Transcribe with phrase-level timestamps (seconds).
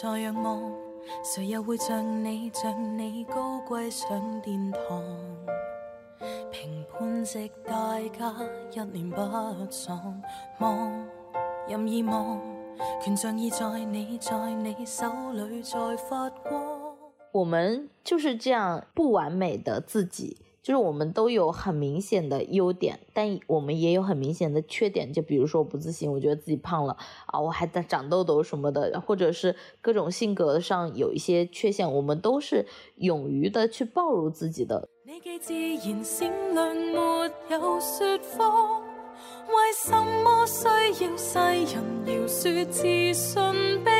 [0.00, 0.72] 再仰望，
[1.22, 5.02] 谁又会像你像你高贵上殿堂？
[6.50, 8.34] 评判值大家
[8.70, 9.20] 一脸不
[9.70, 10.22] 爽，
[10.60, 10.90] 望
[11.68, 12.40] 任意望，
[13.02, 15.78] 权杖已在你在你手里在
[16.08, 16.96] 发光。
[17.32, 20.38] 我们就是这样不完美的自己。
[20.62, 25.12] 就是我们都有很明显的优点，但我们也有很明显的缺点。
[25.12, 32.64] 就比如说我不自信，我觉得自己胖了啊，我还在长痘痘什么的，或者是各种性格上有一些缺陷，我们都是
[32.96, 34.88] 勇于的去暴露自己的。
[39.48, 41.74] 为什么需要世人
[42.06, 43.91] 饶恕自信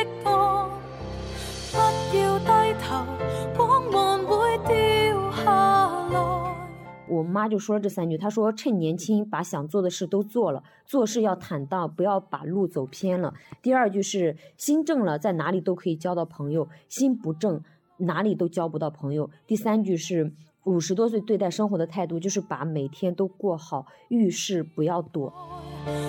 [7.13, 17.61] 我妈就说了这三句，她说：“趁年轻，把想做的事都做了，做事要坦荡，不要把路走偏了。”第二句是：“心正了，在哪里都可以交到朋友；心不正，
[17.97, 20.33] 哪里都交不到朋友。”第三句是
[20.65, 25.33] ：“五十多岁对待生活的态度，就是把每天都过好，遇事不要躲。”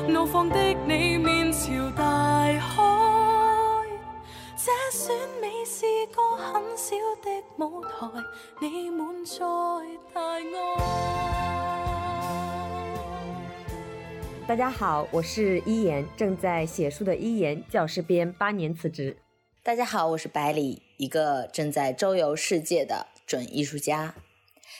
[0.08, 2.04] 怒放的你面朝大
[2.60, 3.23] 海，
[4.64, 8.10] 这选美是个很小的舞台，
[8.62, 9.36] 你满载
[10.14, 10.40] 大爱。
[14.48, 19.18] 大家好，我是一言，正在写书的一言，教师编八年辞职。
[19.62, 24.14] 大家好，我是百里，一个正在周游世界的准艺术家。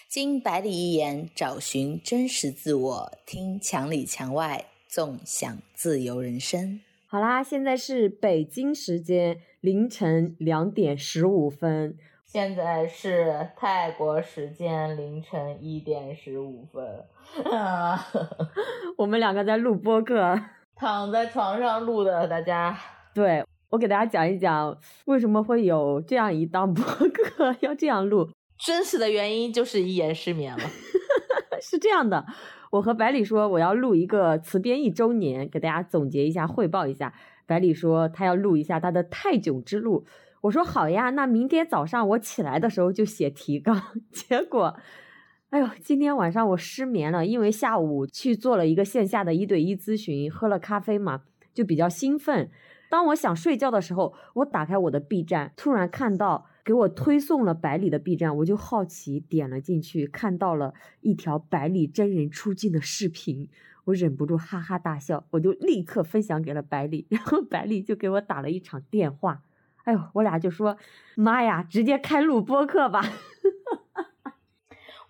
[0.09, 6.81] 经百里一言找寻真实自我，听墙里墙外，纵享自由人生。
[7.07, 11.97] 好啦，现在是北京时间凌晨两点十五分。
[12.27, 16.85] 现在是泰国时间凌晨一点十五分，
[18.99, 20.39] 我们两个在录播客，
[20.77, 22.29] 躺在床上录的。
[22.29, 22.77] 大家，
[23.15, 28.29] 对我给大家讲一讲为什么会有这样一档 播客要这样录。
[28.59, 30.63] 真实的原因就是一眼失眠了。
[31.63, 32.27] 是这样的，
[32.71, 37.15] 我和百里说我要录一个词编一周年，给大家总结一下、汇报一下。
[37.47, 40.05] 百里说他要录一下他的泰囧之路。
[40.43, 43.83] 我说好呀，那明天早上我起来的时候就写提纲。
[44.13, 44.77] 结果，
[45.51, 51.23] 哎呦，今天晚上我失眠了，因为下午去做了一个线下的一对一咨询，喝了咖啡嘛，
[51.55, 52.51] 就比较兴奋。
[52.91, 63.49] 当我想睡觉的时候，我打开我的 B 站，突然看到给我推送了百里的 B 站，我就好奇点了进去，看到了一条百里真人出镜的视频，
[63.85, 69.43] 我忍不住哈哈大笑，我就立刻分享给了百里，然后百里就给我打了一场电话。
[69.85, 70.77] 哎呦，我俩就说，
[71.15, 73.03] 妈呀，直接开录播课吧！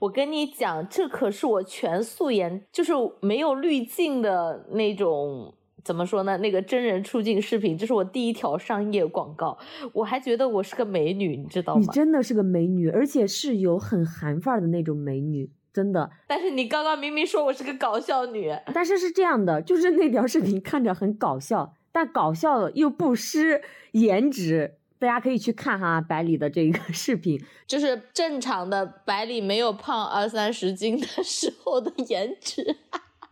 [0.00, 6.36] 我跟你讲，这可是我全素颜，就是没有滤镜的那种，怎么说呢？
[6.38, 9.56] 那个真人出镜视频，这是我第一条商业广告。
[9.92, 11.80] 我还觉得我是个美女，你知道吗？
[11.80, 16.10] 你真的是个美女，而且是有很韩范儿的那种美女，真的。
[16.26, 21.74] 但是你刚刚明明说我是个搞笑女，但是是这样的，就是那条视频看着很搞笑。
[21.92, 23.62] 但搞笑又不失
[23.92, 32.76] 颜值，大家可以去看哈百里的这个 视频，就是正常的百里没有胖二三十斤的时候的颜值。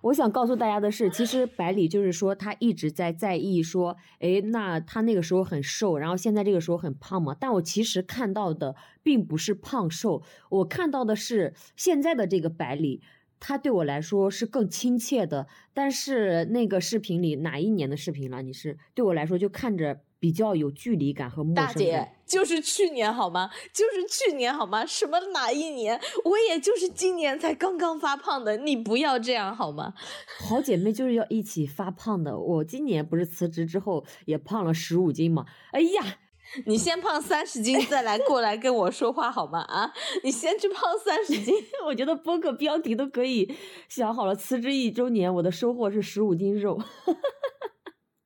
[0.03, 7.37] 我想告诉大家的是，其实百里就是说他一直在在意说，哎，那他那个时候很瘦，然后现在这个时候很胖嘛。
[7.39, 13.01] 但我其实看到的并不是胖瘦，我看到的是现在的这个百里。
[13.45, 18.41] 他对我来说是更亲切的，但是那个视频里哪一年的视频了？
[18.41, 21.67] 你是对我来说就看着比较有距离感和陌生。
[21.67, 23.51] 大姐，就是去年好吗？
[23.73, 24.87] 就是去年好吗？
[24.87, 26.01] 什么哪一年？
[26.25, 29.95] 我也就是今年才刚刚发胖的，你不要这样好吗？
[30.49, 32.39] 好姐妹就是要一起发胖的。
[32.39, 35.45] 我今年不是辞职之后也胖了十五斤吗？
[35.73, 36.19] 哎呀！
[36.67, 39.63] 你先胖三十斤再来过来跟我说话好吗？
[39.63, 39.93] 啊，
[40.23, 41.55] 你先去胖三十斤。
[41.87, 43.53] 我觉得播客标题都可以
[43.89, 46.79] 想好了，辞职一周年，我的收获是十五斤肉。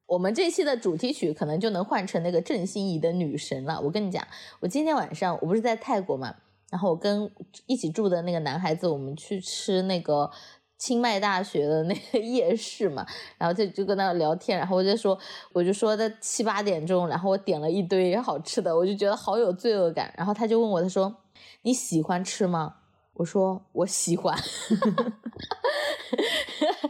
[0.06, 3.81] 我们这期的主题曲可能就能换成那个郑欣宜的《女神》了。
[3.81, 4.26] 我跟你讲，
[4.61, 6.35] 我今天晚上我不是在泰国嘛，
[6.70, 7.31] 然后我跟
[7.67, 10.31] 一起住的那个男孩子，我们去吃那个。
[10.79, 13.06] 清迈大学的那个夜市嘛，
[13.38, 15.19] 然后就就跟他聊天，然后我就说，
[15.55, 20.12] 我就说在七八点钟，然后我点了一堆好吃的，我就觉得好有罪恶感。
[20.19, 21.17] 然后他就问我，他说
[21.62, 22.75] 你喜欢吃吗？
[23.14, 24.38] 我说我喜欢。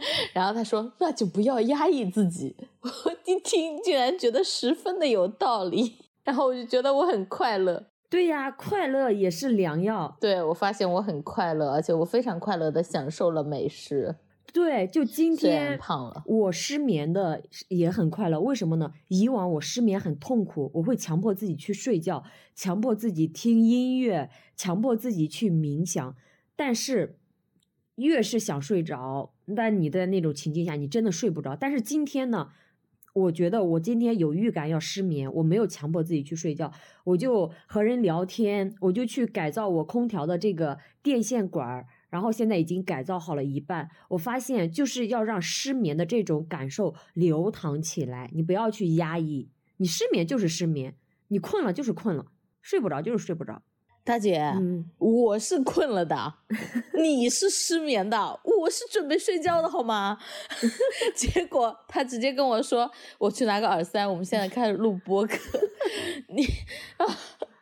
[0.33, 2.55] 然后他说那就不要压抑自己。
[2.81, 2.89] 我
[3.25, 7.87] 一听竟然觉得十分的有道理，然后我就觉得我很快乐。
[8.09, 10.15] 对呀，快乐也是良药。
[10.21, 14.15] 对我发现我很快乐，而且我非常快乐的享受了美食。
[14.53, 18.93] 对，就今天胖了我失眠的也很快乐，为什么呢？
[19.09, 22.23] 以往我失眠很痛苦，我会强迫自己去睡觉，
[22.55, 26.15] 强迫自己听音乐，强迫自己去冥想，
[26.55, 27.17] 但是
[27.97, 31.55] 越是想睡着，但你在那种情境下，你真的睡不着。
[31.55, 32.49] 但是今天呢？
[33.13, 36.71] 我觉得我今天有预感要失眠，我没有强迫自己去睡觉，
[37.03, 43.89] 我就和人聊天，我就去改造我空调的这个电线管儿，然后现在已经改造好了一半。
[44.09, 50.95] 我发现就是要让失眠的这种感受流淌起来，你不要去压抑，你失眠就是失眠，
[51.29, 52.27] 你困了就是困了，
[52.61, 53.63] 睡不着就是睡不着。
[54.07, 56.33] 大姐，嗯，我是困了的，
[56.93, 60.17] 你是失眠的，我是准备睡觉的好吗？
[61.13, 65.37] 结果他直接跟我说，我去拿个耳塞，我们现在开始录播客。
[66.33, 66.45] 你
[66.95, 67.05] 啊，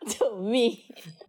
[0.06, 0.72] 救命！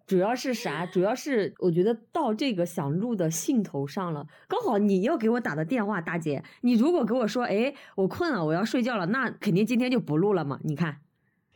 [0.07, 0.85] 主要是啥？
[0.85, 10.61] 主要是我觉得到这个想录的兴头上了，刚好你又给我打的电话，大姐，你如果给我说，哎，我困了，我要睡觉了，那肯定今天就不录了嘛。
[10.63, 10.99] 你看，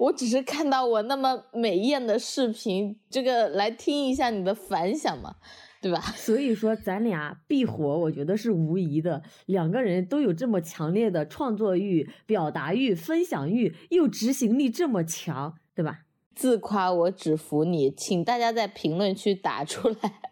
[0.00, 5.36] 我只是看到我那么美艳的视频，这个来听一下你的反响嘛，
[5.82, 6.00] 对吧？
[6.16, 9.22] 所以说咱俩必火，我觉得是无疑的。
[9.44, 16.06] 两个人都有这么强烈的创作欲、表达欲、分享欲，又执行力这么强，对吧？
[16.34, 20.22] 自夸我只服你，请大家在评论区打出来，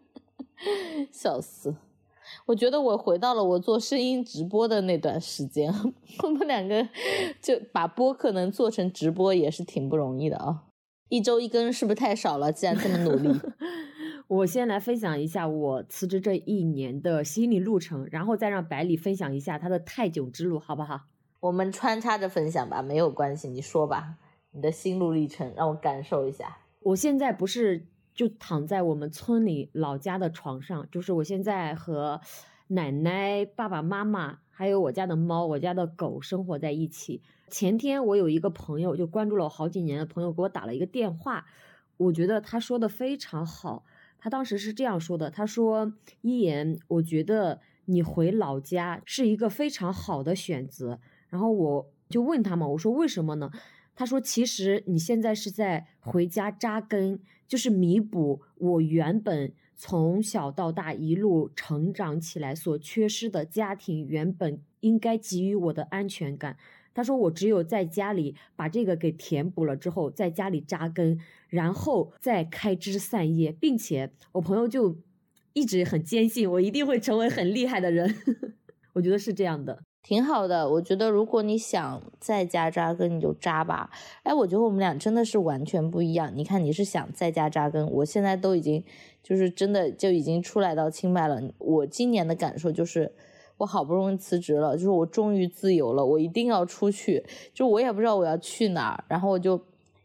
[1.10, 1.74] 笑死！
[2.46, 5.72] 我觉得我回到了我做声音直播的那段时间，
[6.22, 6.88] 我们两个
[7.40, 10.64] 就把播客能做成直播也是挺不容易的啊。
[11.08, 12.52] 一周一更是不是太少了？
[12.52, 13.40] 既然这么努力，
[14.28, 21.00] 我先来分享一下我辞职这一年的心理路程，然后再让百里分享一下他的泰囧之路，好不好？
[21.40, 24.18] 我们穿插着分享吧，没有关系，你说吧，
[24.52, 26.58] 你的心路历程让我感受一下。
[26.82, 32.20] 我现在不是就躺在我们村里老家的床上，就是我现在和
[32.68, 37.22] 奶奶、爸爸妈妈还有我家的猫、我家的狗生活在一起。
[37.48, 41.46] 前天我有一个朋友，就关注了我好几年的朋友，给我打了一个电话，
[41.96, 43.84] 我觉得他说的非常好。
[44.18, 53.50] 他当时是这样说的：“他说，一言，我觉得你回老家是一个非常好的选择。”然后我就问他嘛，我说为什么呢？
[53.96, 57.18] 他说，其实你现在是在回家扎根，
[57.50, 66.56] 就是弥补我原本从小到大一路成长起来所缺失的家庭原本应该给予我的安全感。
[66.94, 71.18] 他说，我只有在家里把这个给填补了之后，在家里扎根，
[71.48, 74.96] 然后再开枝散叶，并且我朋友就
[75.52, 78.14] 一直很坚信我一定会成为很厉害的人。
[78.94, 79.82] 我觉得是这样的。
[80.02, 83.90] 挺好的，我觉得如果你想在家扎根，你就扎吧。
[84.24, 86.32] 哎，我觉得我们俩真的是完全不一样。
[86.34, 88.82] 你看，你是想在家扎根，我现在都已经
[89.22, 91.40] 就是真的就已经出来到清迈了。
[91.58, 93.12] 我今年的感受就是，
[93.58, 97.24] 我好不容易辞职了，就是我终于自由了，我一定要出去。
[97.54, 99.60] 就我也不知道我要去哪儿，然后我就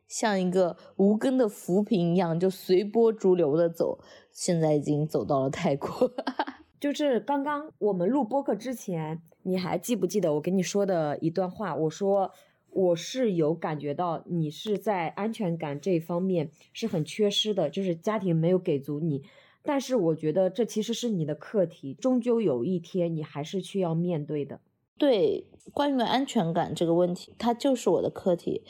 [0.08, 3.98] 像一个无根的浮萍一样，就随波逐流的走。
[4.32, 5.90] 现在已经走到了泰国。
[6.94, 11.76] 就是刚刚我们录播客之前，你还记不记得我跟你说的一段话？
[11.76, 12.32] 我说
[12.70, 19.24] 我是有感觉到你是在安全感这一方面是很缺失的，就是家庭没有给足你。
[19.64, 24.60] 但是我觉得这其实是你的课题，终究有一天你还是需要面对的。
[24.98, 28.62] 对，关于安全感这个问题，它就是我的课题。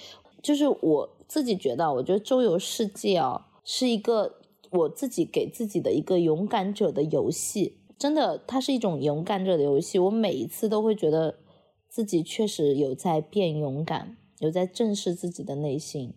[0.42, 4.36] 就是我自己觉得，我觉得周游世界啊，是一个
[4.70, 7.78] 我自己给自己的一个勇敢者的游戏。
[7.98, 9.98] 真的，它是一种勇敢者的游戏。
[9.98, 11.40] 我每一次都会觉得
[11.88, 16.14] 自己确实有在变勇敢，有在正视自己的内心。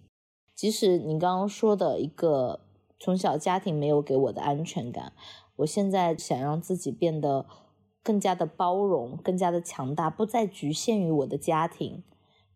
[0.55, 2.61] 即使你刚刚说的一个
[2.99, 5.13] 从小家庭没有给我的安全感，
[5.57, 7.47] 我现在想让自己变得
[8.03, 12.03] 更加的包容，更加的强大，不再局限于我的家庭，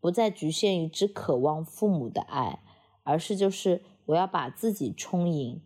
[0.00, 2.58] 不再局限于只渴望父母的爱，
[3.04, 5.62] 而是就是我要把自己充盈，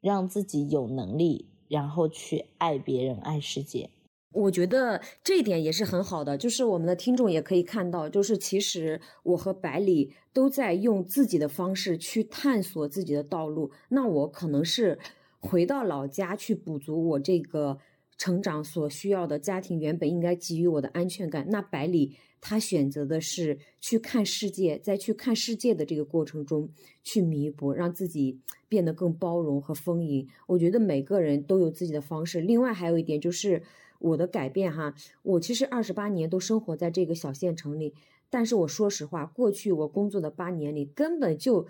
[0.00, 1.50] 让自己有能力。
[1.68, 3.90] 然后去爱别人，爱世界。
[4.32, 13.70] 我觉得这一点也是很好的，就是我们的听众也可以看到，就是其实我和百里都在用自己的方式去探索自己的道路。
[13.88, 14.98] 那我可能是
[15.40, 17.78] 回到老家去补足我这个
[18.16, 21.46] 成长所需要的家庭原本应该给予我的安全感。
[21.50, 26.70] 那百里他选择的是去看世界，在去看世界的这个过程中
[27.02, 30.28] 去弥补，让自己变得更包容和丰盈。
[30.46, 32.40] 我觉得每个人都有自己的方式。
[32.40, 33.62] 另外还有一点就是
[33.98, 37.94] 我的改变哈，我其实二十八年都生活在这个小县城里，
[38.30, 41.66] 但是我说实话，过去我工作的八年里根本就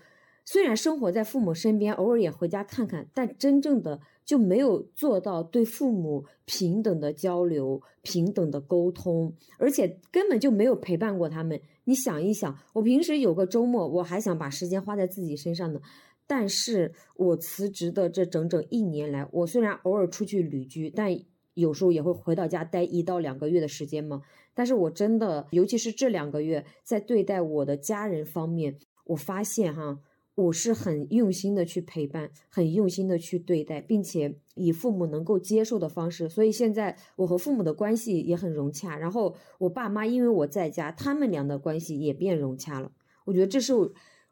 [0.47, 11.61] 虽然生活在父母身边，偶尔也回家看看，但真正的就没有做到对父母平等的交流、平等的沟通，而且根本就没有陪伴过他们。
[11.83, 15.81] 你想一想，我平时有个周末，我还想把时间花在自己身上呢。
[16.29, 21.17] 但是我辞职的这整整一年来，我虽然偶尔出去旅居，但
[21.55, 24.23] 有时候也会回到家待一到两个月的时间嘛。
[24.55, 29.99] 但是我真的，尤其是这两个月，在对待我的家人方面，我发现哈，
[30.37, 36.29] 我是很用心的去陪伴，很用心的去对待，并且以父母能够接受的方式。
[36.29, 42.93] 所以现在我和父母的关系也很融洽，然后我爸妈因为我在家，他们俩的关系也变融洽了。
[43.25, 43.73] 我觉得这是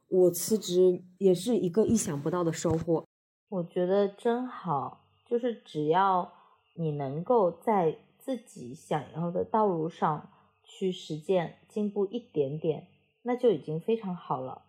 [0.08, 3.04] 我辞职也是一个意想不到的收获。
[3.48, 6.32] 我觉得真好，就是只要
[6.74, 10.30] 你能够在自己想要的道路上
[10.62, 12.88] 去实践，进步一点点，
[13.22, 14.62] 那就已经非常好了。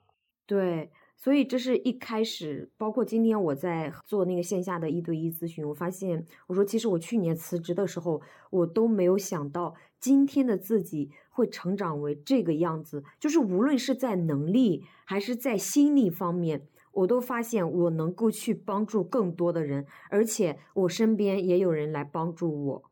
[0.46, 0.92] 对，
[1.25, 22.84] 所以这是一开始，包括今天我在做那个线下的一对一咨询，我发现，我说其实我去年辞职的时候，我都没有想到今天的自己会成长为这个样子，就是无论是在能力还是在心理方面，我都发现我能够去帮助更多的人，而且我身边也有人来帮助我。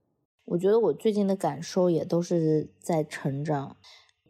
[0.46, 3.78] 我觉得我最近的感受也都是在成长。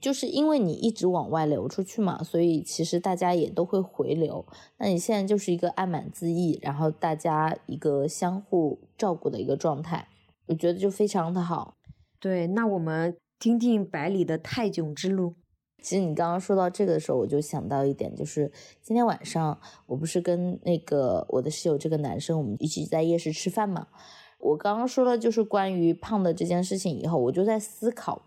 [0.03, 4.45] 就是因为你一直往外流出去嘛，所以其实大家也都会回流。
[4.77, 10.10] 那你现在就是一个爱满自溢，然后大家一个相互照顾的一个状态，
[10.48, 11.77] 我觉得就非常的好。
[12.19, 15.36] 对，那我们听听百里的泰囧之路。
[15.81, 23.88] 其实你刚刚说到这个的时候，我就想到一点，就是今天晚上我不是跟那个我的室友这个男生，我们一起在夜市吃饭嘛。
[24.39, 28.22] 我刚刚说了就是关于胖的这件事情以后，我就在思考。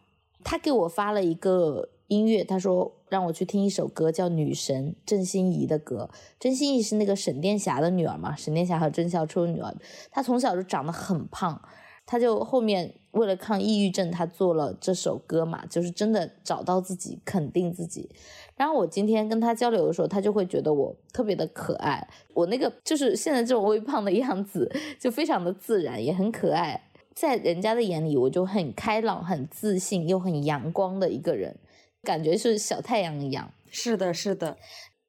[0.47, 6.09] 他给我发了一个音乐，他说让我去听一首歌，叫《女神》郑欣宜的歌。
[6.38, 8.37] 郑欣宜是那个沈殿霞的女儿嘛？
[8.37, 9.75] 沈殿霞和郑少秋的女儿。
[10.12, 11.61] 她从小就长得很胖，
[12.07, 18.09] 她就后面为了抗抑郁症，她做了这首歌嘛，就是真的找到自己，肯定自己。
[18.55, 26.86] 然后我今天跟她交流的时候，她就会觉得我特别的可爱，我那个就是现在这种微胖的样子，就非常的自然，也很可爱。
[27.16, 31.56] 在人家的眼里，我就很开朗、很自信又很阳光的一个人，
[32.02, 33.50] 感觉是小太阳一样。
[33.70, 34.58] 是的，是的，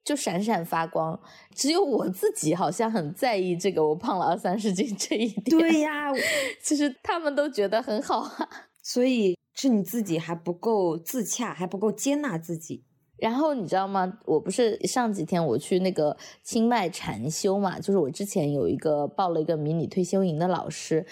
[0.02, 1.20] 就闪闪发光。
[1.54, 5.58] 只有我自己好像很在意这个我胖了二三十斤这一点。
[5.58, 6.10] 对呀，
[6.64, 8.48] 其实他们都觉得很好啊。
[8.82, 12.84] 所以是你自己还不够自洽，还不够接纳自己。
[13.18, 14.18] 然后你知道吗？
[14.24, 21.04] 我不是上几天我去那个清迈禅修嘛，就是我之前有一个报了一个迷你退休营的老师。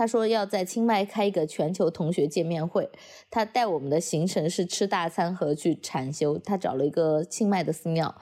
[0.00, 2.88] 他说要在清迈开一个全球同学见面会，
[3.30, 6.38] 他带我们的行程是吃大餐和去禅修。
[6.38, 8.14] 他找了一个清迈的寺庙，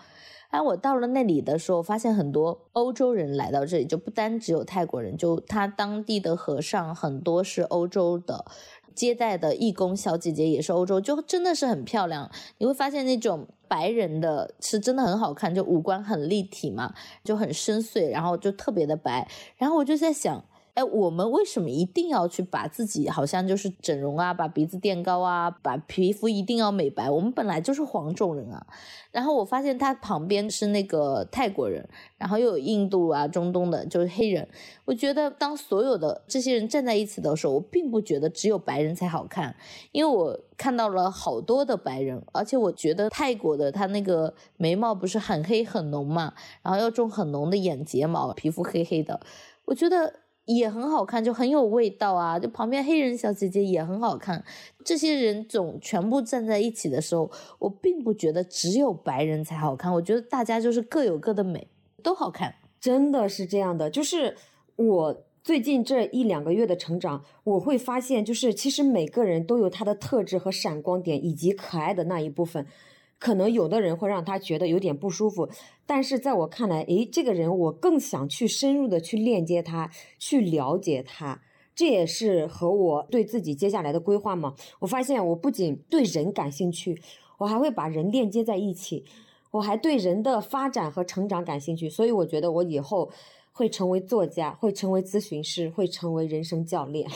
[0.48, 8.44] 哎，我到了那里的时候，发现很多欧洲人来到这里，就不单只有泰国人，就他当地的和尚很多是欧洲的，
[8.92, 12.28] 接待的义工小姐姐也是欧洲，就真的是很漂亮。
[12.58, 16.92] 你会发现那种白人的是真的很好看，就五官很立体嘛，
[17.22, 19.28] 就很深邃，然后就特别的白。
[19.56, 20.44] 然后我就在想。
[20.78, 27.10] 哎，我们为什么一定要去把自己好像就是整容啊，把鼻子垫高啊，把皮肤一定要美白？
[27.10, 28.64] 我们本来就是黄种人啊。
[29.10, 31.84] 然后我发现他旁边是那个泰国人，
[32.16, 34.48] 然后又有印度啊、中东的，就是黑人。
[34.84, 39.56] 我觉得当所有的这些人站在一起的时候，我并不觉得只有白人才好看，
[39.90, 49.18] 因为我看到了好多的白人，而且我觉得泰国的他那个眉毛不是很黑很浓嘛，然后要种很浓的眼睫毛，皮肤黑黑的，
[49.64, 50.20] 我觉得。
[50.48, 52.38] 也很好看，就很有味道啊！
[52.38, 54.42] 就旁边黑人小姐姐也很好看，
[54.82, 61.68] 这些人种全部站在一起的时候，我并不觉得只有白人才好看，我觉得大家就是各有各的美，
[62.02, 63.90] 都好看，真的是这样的。
[63.90, 64.34] 就是
[64.76, 72.66] 我最近这一两个月的成长，我会发现，就是其实每个人都有他的特质和闪光点，以及可爱的那一部分。
[73.18, 75.48] 可能有的人会让他觉得有点不舒服，
[75.84, 81.42] 但是在我看来，诶，这个人我更想去深入的去链接他，去了解他，
[81.74, 84.54] 这也是和我对自己接下来的规划嘛。
[84.78, 87.00] 我发现我不仅对人感兴趣，
[87.38, 89.04] 我还会把人链接在一起，
[89.50, 93.10] 我还对人的发展和成长感兴趣，所以我觉得我以后
[93.50, 97.10] 会成为作家，会成为咨询师，会成为人生教练。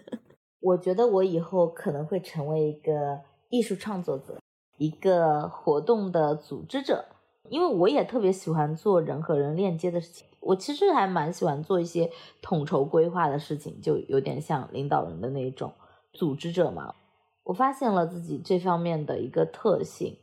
[0.60, 4.38] 我觉得我以后可能会成为一个艺术创作者。
[4.78, 7.04] 一个活动的组织者，
[7.50, 10.26] 因为我也特别喜欢做人和人链接的事情。
[10.40, 15.72] 我其实还蛮喜欢做一些统筹规划的事情，就有点像领导人的那种
[16.12, 16.94] 组织者嘛。
[17.42, 20.16] 我发现了自己这方面的一个特性。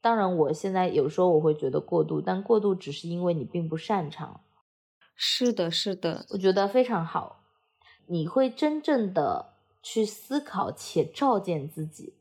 [0.00, 4.40] 当然，我现在有时候我会觉得过度，但过度只是因为你并不擅长。
[5.16, 7.40] 是的，是的，我觉得非常好。
[8.06, 12.14] 你会真正的去思考且照见自己，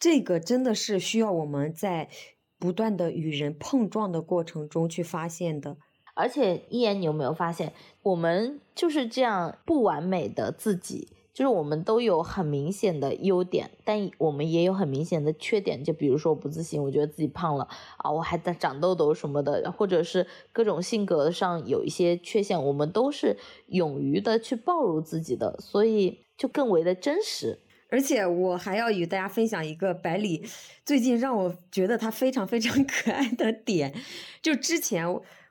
[0.00, 2.08] 这个真的是需要我们在
[2.58, 5.76] 不断的与人碰撞的过程中去发现的。
[6.14, 15.84] 而且，一言，你有没有发现，我们就是这样不完美的自己，就是我们都有很明显的优点，但我们也有很明显的缺点。
[15.84, 27.60] 就比如说，不自信，我觉得自己胖了啊，我还在长痘痘什么的，或者是各种性格上有一些缺陷，我们都是勇于的去暴露自己的，所以就更为的真实。
[27.90, 30.46] 而且，我还要与大家分享一个百里
[30.84, 33.94] 最近让我觉得他非常非常 可爱的点，
[34.40, 35.06] 就之前。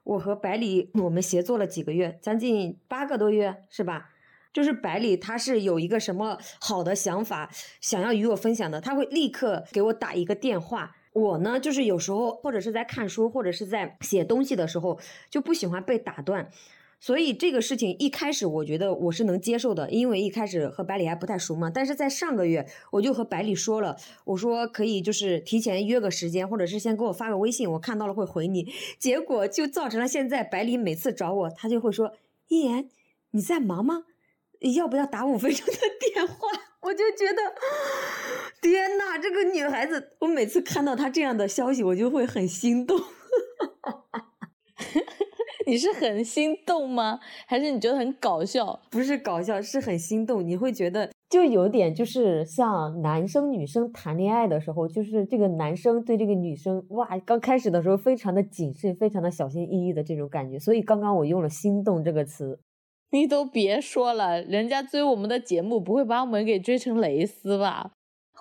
[0.05, 4.09] 我和百里，我们协作了几个月，将近八个多月，是吧？
[4.51, 10.95] 就是百里，他是有一个什么好的想法，想要与我分享的，他会立刻给我打一个电话。
[11.13, 16.49] 我呢，就是有时候或者是在看书，或者是在写东西的时候，就不喜欢被打断。
[16.99, 21.71] 所以这个事情一开始我觉得我是能接受的，因为一开始和百里还不太熟嘛。
[21.73, 28.71] 但是在上个月，我就和百里说了，我说可以就是提前约个时间，或者是先给我发个微信，我看到了会回你。
[28.97, 32.11] 结果就造成了现在百里每次找我，他就会说
[32.49, 32.89] ：“一言，
[33.31, 34.03] 你在忙吗？
[34.75, 35.73] 要不要打五分钟的
[36.13, 36.49] 电话？”
[36.83, 37.41] 我就觉得，
[38.61, 42.99] 天呐，这个女孩子，我每次看到她这样的消息，我就会很心动。
[45.69, 47.19] 你是很心动吗？
[47.45, 48.79] 还是你觉得很搞笑？
[48.89, 50.43] 不是搞笑，是很心动。
[50.45, 60.57] 你会觉得就有点就是像男生女生谈恋爱的时候，就是这个男生对这个女生哇，刚开始的时候非常的谨慎，非常的小心翼翼的这种感觉。
[60.57, 62.59] 所以刚刚我用了“心动”这个词。
[63.11, 67.91] 你都别说了，人家追我们的节目不会把我们给追成蕾丝吧？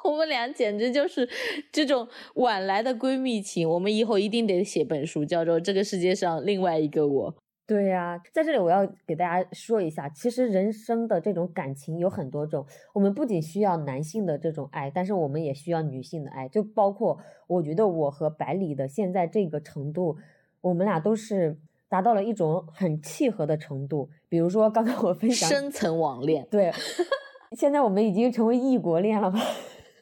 [0.05, 1.29] 我们俩简直就是
[1.73, 7.33] 这种晚来的闺蜜情，我们以后一定得写本书，叫做《这个世界上另外一个我》。
[7.67, 20.17] 对呀，在这里我要给大家说一下，其实人生的这种感情有很多种，我们不仅需要男性的这种爱，但是我们也需要女性的爱，就包括我觉得我和百里的现在这个程度，
[20.63, 21.59] 我们俩都是
[21.91, 24.09] 达到了一种很契合的程度。
[24.31, 26.73] 比如说刚刚我分享深层网恋，对，
[27.55, 29.39] 现在我们已经成为异国恋了吧？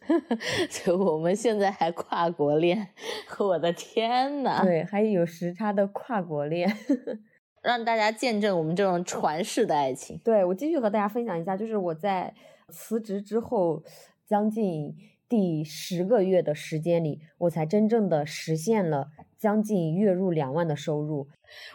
[0.70, 2.88] 所以我们现在还跨国恋，
[3.38, 4.62] 我的天呐！
[4.62, 6.70] 对，还有时差的跨国恋，
[7.62, 10.18] 让大家见证我们这种传世的爱情。
[10.24, 12.34] 对我继续和大家分享一下，就是我在
[12.72, 13.82] 辞职之后
[14.26, 14.94] 将近
[15.28, 21.28] 第十个月的时间里，我才真正的实现了将近月入两万的收入。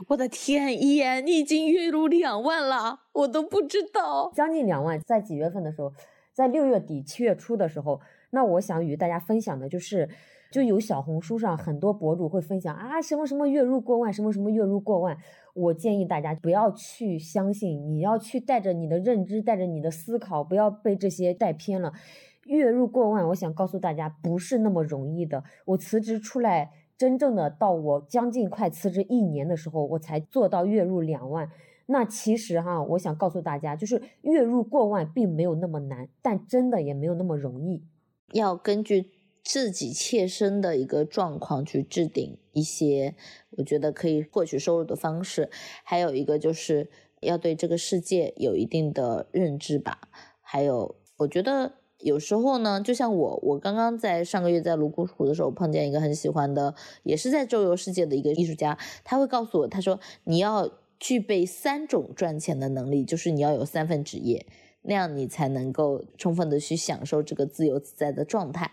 [0.10, 5.94] 我的天，一言，你已经月入两万了，我都不知道，将近两万，在几月份的时候，
[6.34, 8.00] 在六月底七月初的时候。
[8.32, 10.10] 那我想与大家分享的就是，
[10.52, 15.18] 就有小红书上很多博主会分享啊，什么什么月入过万，什么什么月入过万。
[15.54, 21.94] 我建议大家不要去相信，你要去带着你的认知，带着你的思考，不要被这些带偏了。
[22.46, 25.44] 月入过万，我想告诉大家不是那么容易的。
[25.66, 31.50] 我辞职出来，真正的到我将近快辞职一年的时候，我才做到月入两万。
[31.88, 37.84] 那其实哈，我想告诉大家，就是月入过万并没有那么难，但真的也没有那么容易。
[38.34, 39.10] 要根据
[39.44, 43.16] 自己切身的一个状况去制定一些，
[43.52, 45.50] 我觉得可以获取收入的方式。
[45.84, 46.90] 还有一个就是
[47.22, 50.00] 要对这个世界有一定的认知吧。
[50.42, 64.46] 还有，我觉得有时候呢，就像我，我刚刚在上个月在泸沽湖的时候碰见一个很喜欢的，也是在周游世界的一个艺术家，他会告诉我，他说你要具备三种赚钱的能力，就是你要有三份职业。
[64.84, 68.72] 那样你才能够充分的去享受这个自由自在的状态，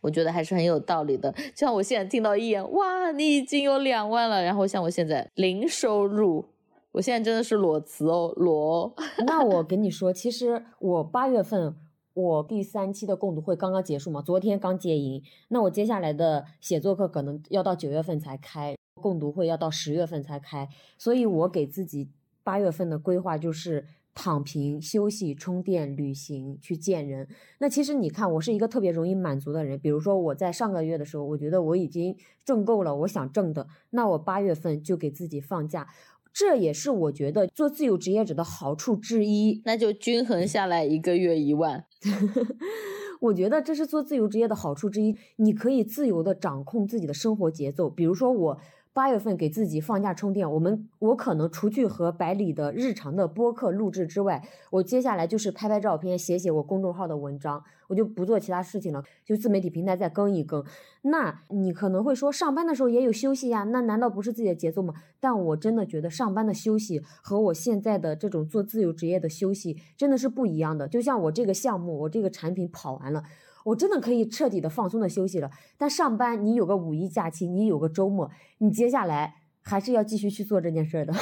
[0.00, 1.32] 我觉得还是很有道理的。
[1.32, 6.44] 就像我现在听到一眼，哇，你已经有两万了，然后像我现在零收入，
[6.92, 8.94] 我现在真的是裸辞哦，裸。
[9.26, 11.74] 那我跟你说，其实我八月份
[12.14, 22.08] 我第三期的共读会刚刚结束嘛，昨天刚结营，那我接下来的写作课可能要到九月份才开，共读会要到十月份才开，所以我给自己
[22.44, 23.86] 八月份的规划就是。
[24.14, 27.28] 躺平、休息、充电、旅行、去见人。
[27.58, 29.78] 那其实你看，我是一个特别容易满足的人。
[29.78, 35.86] 比如说，我在上个月的时候，我觉得我已经挣够了我想挣的，那我八月份就给自己放假。
[36.32, 39.62] 这也是我觉得做自由职业者的好处之一。
[39.64, 41.84] 那就均衡下来一个月一万。
[43.20, 47.88] 我觉得这是做自由职业的好处之一，你可以自由的掌控自己的生活节奏。
[47.88, 48.60] 比如说我。
[49.00, 60.62] 八月份给自己放假充电，我们我可能除去和百里的日常的播客录制之外，我接下来就是拍拍照片，写写我公众号的文章，我就不做其他事情了，就自媒体平台再更一更。
[61.00, 64.92] 那你可能会说，上班的时候也有休息呀，那难道不是自己的节奏吗？
[65.18, 70.86] 但我真的觉得上班的休息和我现在的这种做自由职业的休息真的是不一样的。
[70.86, 73.22] 就像我这个项目，我这个产品跑完了。
[73.64, 81.12] 我真的可以彻底的放松的休息了，但上班你有个五一假期，你有个周末，你接下来还是要继续去做这件事的，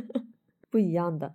[0.70, 1.34] 不一样的。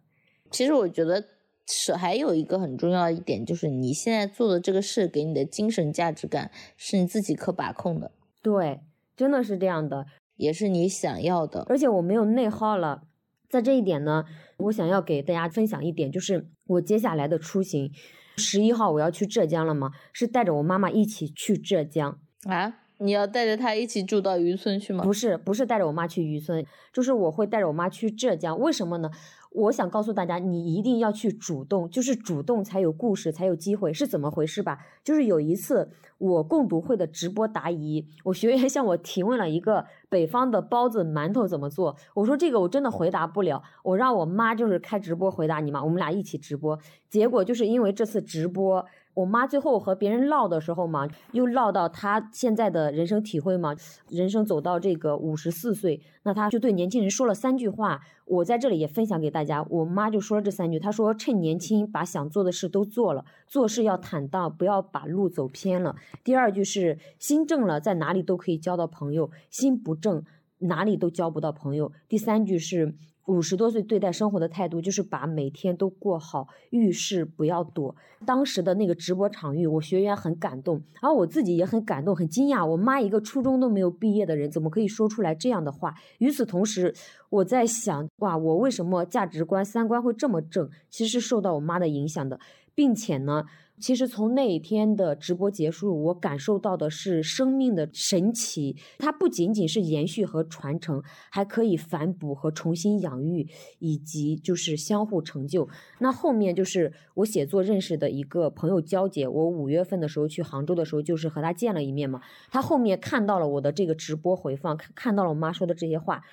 [0.52, 1.24] 其实我觉得
[1.68, 8.12] 是还有一个很重要一点，就是你现在做的这个事给你的精神价值感是你自己可把控的。
[8.44, 8.82] 对，
[9.18, 10.06] 真的是这样的，
[10.36, 11.66] 也是你想要的。
[11.68, 13.08] 而且我没有内耗了，
[13.50, 14.26] 在这一点呢，
[14.58, 17.92] 我想要给大家分享一点，就是我接下来的出行。
[18.38, 19.92] 十一号我要去浙江了吗？
[20.14, 22.82] 是带着我妈妈一起去浙江啊？
[22.98, 25.04] 你要带着她一起住到渔村去吗？
[25.04, 28.58] 不是，不是带着我妈去渔村，就是我会带着我妈去浙江。
[28.58, 29.12] 为什么呢？
[29.56, 34.80] 我想告诉大家，你一定要去主动，就是主动才有故事，才有机会，是怎么回事吧？
[35.04, 46.78] 就是有一次我共读会的直播答疑，我学员向我提问了一个北方的包子馒头怎么做，我说这个我真的回答不了，我让我妈就是开直播回答你嘛，我们俩一起直播，
[47.10, 48.86] 结果就是因为这次直播。
[49.16, 53.76] 我妈最后和别人唠的时候嘛，又唠到她现在的人生体会嘛，
[54.10, 59.66] 人生走到这个五十四岁，那她就对年轻人说了三句话，我在这里也分享给大家。
[59.70, 65.96] 我妈就说了这三句，她说趁年轻把想做的事都做了，做事要坦荡，不要把路走偏了。
[66.24, 70.24] 第二句是心正了，在哪里都可以交到朋友；心不正，
[70.60, 71.92] 哪里都交不到朋友。
[72.10, 72.94] 第三句是。
[73.26, 77.96] 五十多岁对待生活的态度，就是把每天都过好，遇事不要躲。
[78.26, 82.66] 当时的那个直播场域，我学员很感动，而我自己也很感动，很惊讶。
[82.66, 85.96] 我妈一个初中都没有毕业的人，怎么可以说出来这样的话？
[86.20, 86.94] 与此同时，
[87.30, 90.70] 我在想，哇，我为什么价值观、三观会这么正？
[90.90, 92.40] 其实是受到我妈的影响的，
[92.74, 93.46] 并且呢。
[93.78, 98.78] 其实从那一天的直播结束，我感受到的是生命的神奇。
[98.98, 103.48] 它不仅仅是延续和传承，还可以反哺和重新养育，
[103.80, 105.68] 以及就是相互成就。
[106.00, 112.22] 那后面就是我写作认识的一个朋友娇姐，我五月份的时候去杭州的时候，就是和她见了一面嘛。
[112.50, 116.24] 她后面看到了我的这个直播回放，看看到了我妈说的这些话。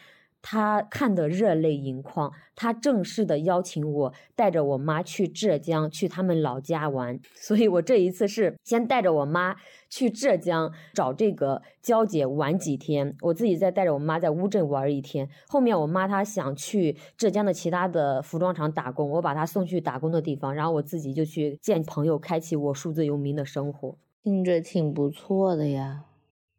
[0.42, 7.18] 他看得热泪盈眶，他正式的邀请我带着我妈去浙江，去他们老家玩。
[7.35, 9.55] 所以我这一次是先带着我妈
[9.88, 15.28] 去浙江找这个娇姐玩几天，我自己再带着我妈在乌镇玩一天。
[15.46, 23.96] 后面我妈她想去浙江的其他的服装厂打工，我把她送去打工的地方，然后我自己就去见朋友，开启我数字游民的生活。
[24.24, 26.05] 听着挺不错的呀。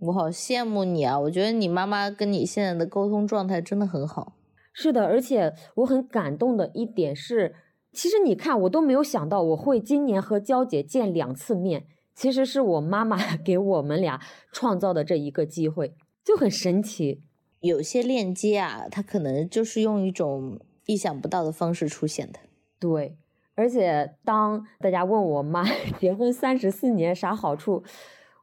[0.03, 1.17] 我好羡慕你啊！
[1.17, 4.33] 我觉得你妈妈跟你现在的沟通状态真的很好。
[4.73, 7.55] 是的，而且我很感动的一点是，
[7.93, 14.19] 其实你看，我都没有想到我会今年和娇姐见两次面，其实是我妈妈 给我们俩
[14.51, 17.21] 创造的这一个机会，就很神奇。
[17.61, 22.39] 有些链接啊，它可能就是用一种意想不到的方式出现的。
[22.77, 23.15] 对，
[23.55, 25.63] 而且当大家问我妈
[25.97, 27.81] 结婚三十四年啥好处？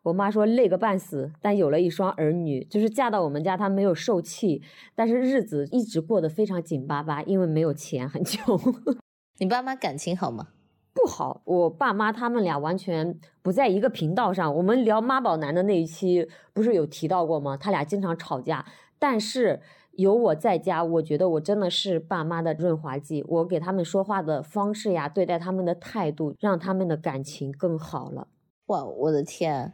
[0.02, 4.62] 我妈说累个半死，但有了一双儿女，就是嫁到我们家，她没有受气，
[4.94, 8.58] 但是日子一直过得非常紧巴巴，因为没有钱，很穷。
[9.38, 10.48] 你爸妈感情好吗？
[10.92, 14.54] 不好，我爸妈他们俩完全不在一个频道上。
[14.56, 17.56] 我们聊妈宝男的那一期不是有提到过吗？
[17.56, 18.64] 他俩经常吵架，
[18.98, 19.60] 但是
[19.92, 23.24] 有我在家，我觉得我真的是爸妈的润滑剂。
[23.28, 28.28] 我给他们说话的方式呀，对待他们的态度，让他们的感情更好了。
[28.66, 29.72] 哇，我的天！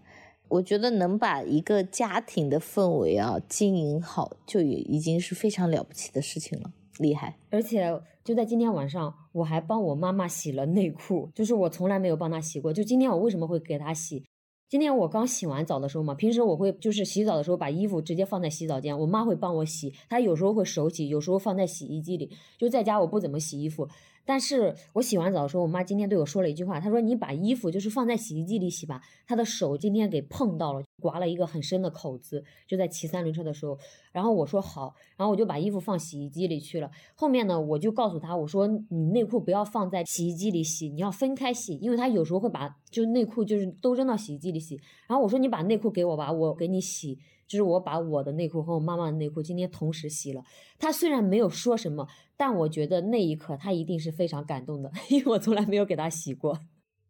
[0.48, 7.36] 我觉得能把一个家庭的氛围啊经营好，就也已经是非常了不起的事情了，厉害。
[7.50, 12.72] 而且就在今天晚上，我还帮我妈妈洗了内裤，就是我从来没有帮她洗过。
[12.72, 14.24] 就今天我为什么会给她洗？
[14.68, 22.30] 今天我刚洗完澡的时候嘛，平时我会就是洗澡的时候把衣服直接放在洗澡间，我妈会帮我洗，她有时候会手洗，有时候放在洗衣机里。
[22.58, 23.88] 就在家我不怎么洗衣服。
[24.26, 33.78] 但是我洗完澡的时候，我妈今天对我说了一句话，她说：“你把衣服就是放在洗衣机里洗吧。”她的手今天给碰到了，刮了一个很深的口子，就在骑三轮车的时候。
[34.12, 36.90] 然后我说好，然后我就把衣服放洗衣机里去了。
[37.14, 44.80] 后面呢，我就告诉她，我说你内裤不要放在洗衣机里洗，你要分开洗，因为她有时候会把就内裤就是都扔到洗衣机里洗。
[45.06, 47.18] 然后我说你把内裤给我吧，我给你洗。
[47.46, 50.42] 就是我把我的内裤和我妈妈的内裤今天同时洗了。
[50.78, 56.58] 她虽然没有说什么，但我觉得那一刻她一定是非常感动的， 因为我从来没有给她洗过。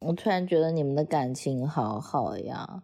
[0.01, 2.83] 我突然觉得你们的感情好好呀。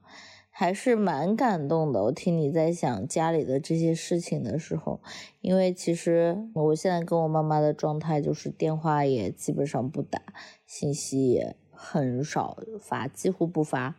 [0.55, 2.03] 还是蛮感动的。
[2.05, 5.01] 我听你在想家里的这些事情的时候，
[5.41, 10.21] 因为其实我现在跟我妈妈的状态就是电话也基本上不打，
[10.67, 13.97] 信息也很少发，几乎不发。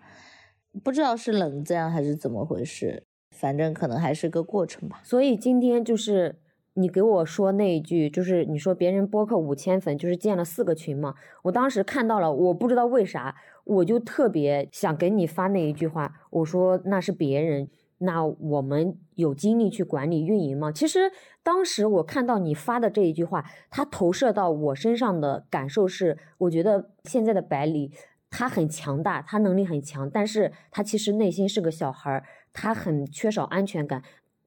[0.84, 5.02] 不知道是冷战还是怎么回事，反正可能还是个过程吧。
[5.04, 6.38] 所以今天就是
[6.76, 11.16] 你给我说那一句，就是你说别人播客五千粉，就是建了四个群嘛。
[11.44, 16.14] 我当时看到了，我不知道为啥，我就特别想给你发那一句话。
[16.30, 17.68] 我说那是别人，
[17.98, 20.72] 那我们有精力去管理运营吗？
[20.72, 21.12] 其实
[21.44, 27.92] 当时我看到你发的这一句话，它投射到我身上的感受是，我觉得现在的百里。
[28.36, 34.02] 他很强大，他能力很强，但是他其实内心是个小孩儿，他很缺少安全感。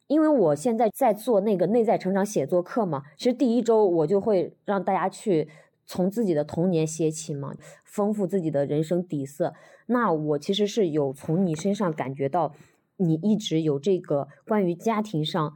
[0.07, 5.49] 因为我现在在做那个内在成长写作课嘛，其实第一周我就会让大家去
[5.85, 9.53] 从自己的童年写起嘛，丰富自己的人生底色。
[9.87, 12.55] 那我其实是有从你身上感觉到，
[12.97, 15.55] 你一直有这个关于家庭上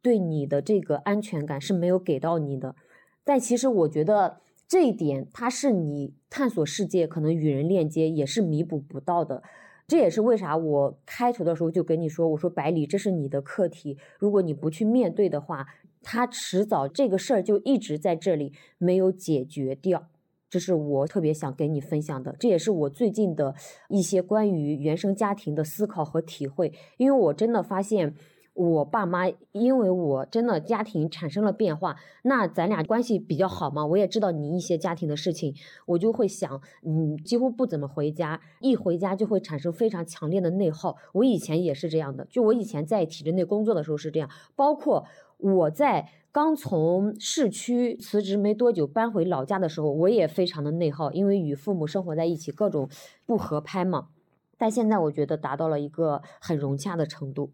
[0.00, 2.76] 对你的这个安全感是没有给到你的，
[3.24, 4.38] 但其实我觉得。
[4.70, 9.42] 这一点，它是你探索世界，可能与人链接也是弥补不到的。
[9.88, 15.66] 这也是为啥我开头的时候就跟你说，我说百里，这是你的课题，如果你不去面对的话，
[16.02, 20.08] 他迟早这个事儿就一直在这里没有解决掉。
[20.50, 23.54] 这是我特别想跟你分享的，这也是我最近的
[23.88, 28.14] 一些关于原生家庭的思考和体会，因为我真的发现。
[28.58, 35.54] 我爸妈因为我真的家庭产生了变化，那咱俩关系比较好嘛，我也知道你一些家庭的事情，
[35.86, 40.96] 我就会想，嗯，几乎不怎么回家，一回家就会产生非常强烈的内耗。
[41.12, 52.88] 我以前也是这样的，就我以前在体制内工作的时候是这样，包括我在刚从市区辞职没多久搬回老家的时候，我也非常的内耗，因为与父母生活在一起，各种
[53.24, 54.08] 不合拍嘛。
[54.56, 57.52] 但现在我觉得达到了一个很融洽的程度。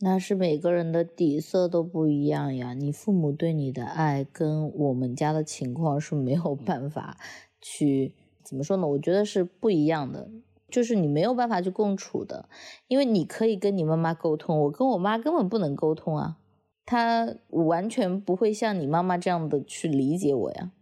[0.00, 7.16] 那是每个人的底色都不一样呀，你父母对你的爱跟我们家的情况是没有办法
[7.60, 8.86] 去怎么说呢？
[8.86, 10.28] 我觉得是不一样的，
[10.68, 12.48] 就是你没有办法去共处的，
[12.88, 16.38] 因为你可以跟你妈妈沟通，我跟我妈根本不能沟通啊，
[16.84, 20.72] 她完全不会像你妈妈这样的去理解我呀。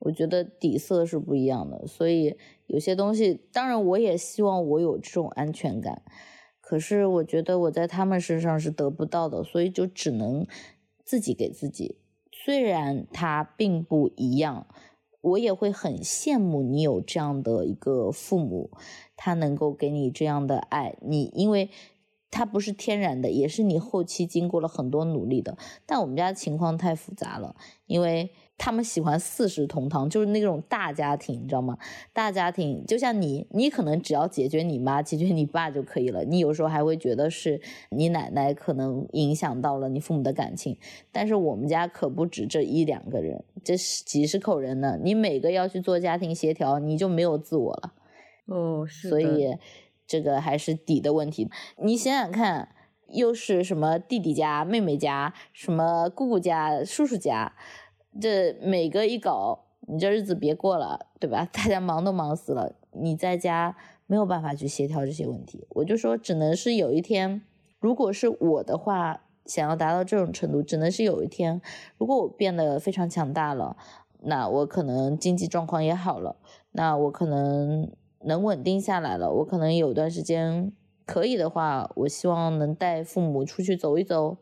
[0.00, 6.02] 我觉得底色是不一样的，所以有些东西，当然我也希望我有这种安全感。
[6.68, 10.46] 可是我觉得我在他们身上是得不到的，所以就只能
[11.02, 11.96] 自己给自己。
[12.30, 14.66] 虽然他并不一样，
[15.22, 18.70] 我也会很羡慕你有这样的一个父母，
[19.16, 20.98] 他能够给你这样的爱。
[21.00, 21.70] 你因为
[22.30, 25.56] 他不是天然的，也是你后期经过了很多努力的。
[25.86, 28.30] 但我们家情况太复杂了，因为。
[28.58, 31.78] 他们喜欢四世同堂，就是那种大家庭，你知道吗？
[32.12, 36.24] 大家庭就像你，你可能只要解决你妈、解决你爸就可以了。
[36.24, 40.76] 你有时候还会觉得是你奶奶可能影响到了你父母的感情，
[41.12, 44.98] 但是我们家可不止这一两个人，这是几十口人呢。
[45.00, 47.94] 你每个要去做家庭协调，你就没有自我了。
[48.46, 49.56] 哦，是所以
[50.04, 51.48] 这个还是底的问题。
[51.76, 52.74] 你想想看，
[53.06, 57.54] 又是什么弟弟家、妹妹家，什么姑姑家、叔叔家。
[58.20, 61.48] 这每个一搞，你这日子别过了，对吧？
[61.52, 63.76] 大家忙都忙死了，你在家
[64.06, 65.66] 没有办法去协调这些问题。
[65.70, 67.42] 我就说，只能是有一天，
[67.78, 71.60] 如果是我的话，想要达到这种程度，只能是有一天，
[71.96, 73.76] 如果我变得非常强大了，
[74.22, 76.36] 那我可能经济状况也好了，
[76.72, 77.90] 那我可能
[78.24, 80.72] 能稳定下来了，我可能有段时间
[81.06, 84.38] 可以的话，我希望能带父母出去走一走，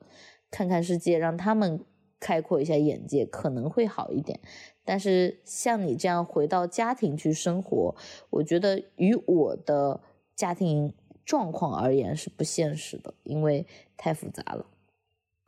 [0.50, 1.80] 看看世界，让他们。
[2.18, 4.40] 开阔一下眼界可能会好一点，
[4.85, 7.94] 但是像你这样回到家庭去生活，
[8.31, 10.00] 我觉得与我的
[10.35, 10.92] 家庭
[11.24, 14.66] 状况而言是不现实的，因为太复杂了。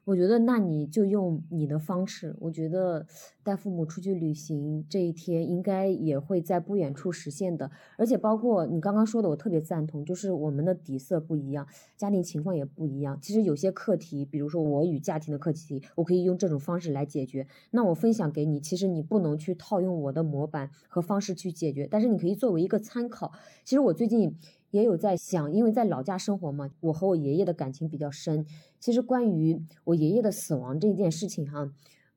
[0.09, 2.35] 我觉得那你就用你的方式。
[2.41, 3.07] 我觉得
[3.43, 7.71] 带父母出去旅行这一天应该也会在不远处实现的。
[7.99, 11.67] 而且包括你刚刚说的，我特别赞同，就是我们的底色不一样，
[11.99, 13.19] 家庭情况也不一样。
[13.21, 17.47] 其实有些课题，比如说我与家庭的课题，我可以用这种方式来解决。
[17.73, 23.31] 那我分享给你，其实你不能去套用我的模板和方式去解决，但是你可以作为一个参考。
[23.63, 24.35] 其实我最近。
[24.71, 28.45] 也有在想，因为在老家生活嘛，我和我爷爷的感情比较深。
[28.79, 31.71] 其实关于我爷爷的死亡这件事情哈，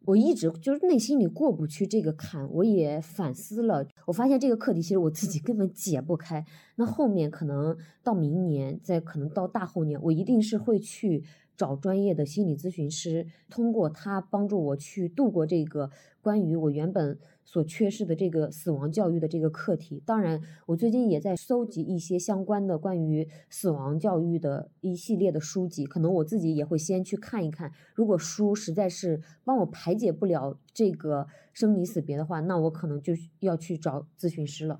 [0.06, 2.50] 我一直就是内心里过不去这个坎。
[2.52, 6.46] 我也反思了，我发现这个课题其实我自己根本解不开。
[6.76, 11.24] 那后面可能到明年，再可能到大后年，我一定是会去。
[11.58, 17.20] 找专业的心理咨询师，通过他帮助我去度过这个关于我原本
[17.52, 20.02] 所缺失的这个死亡教育的这个课题。
[20.06, 27.74] 当然，我最近也在搜集一些相关的关于死亡教育的一系列的书籍，可能我自己也会先去看一看。
[27.94, 33.12] 如果书实在是帮我排解不了这个生离死别的话，那我可能就
[33.42, 34.80] 要去找咨询师了。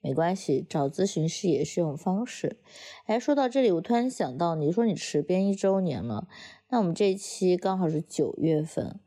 [0.00, 2.58] 没关系，找咨询师也是一种方式。
[3.06, 6.26] 哎，说到这里，我突然想到，你说你持编一周年了，
[6.70, 9.00] 那我们这一期刚好是九月份，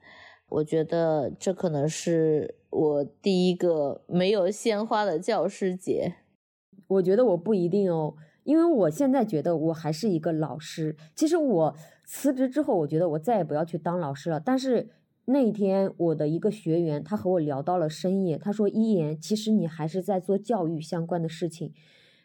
[0.50, 6.16] 我觉得这可能是我第一个没有鲜花的教师节。
[6.88, 10.96] 我觉得我不一定哦，因为我现在觉得我还是一个老师。
[11.16, 14.90] 其实我辞职之后，我觉得我再也不要去当老师了，但是。
[15.30, 18.38] 那天，我的一个学员，他和我聊到了深夜。
[18.38, 21.74] 他说：“一言，其实你还是在做教育相关的事情。”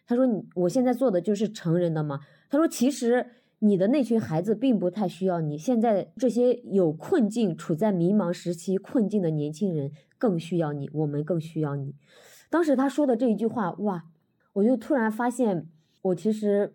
[0.06, 3.26] 他说：“你我现在做的就是成人的嘛。”他说：“其实
[3.62, 11.94] 你的那群孩子并不太需要你，现在这些有困境、处在迷茫时期困境的年轻人更需要你，我们更需要你。”
[12.50, 14.04] 当时他说的这一句话，哇，
[14.54, 15.68] 我就突然发现，
[16.02, 16.74] 我其实。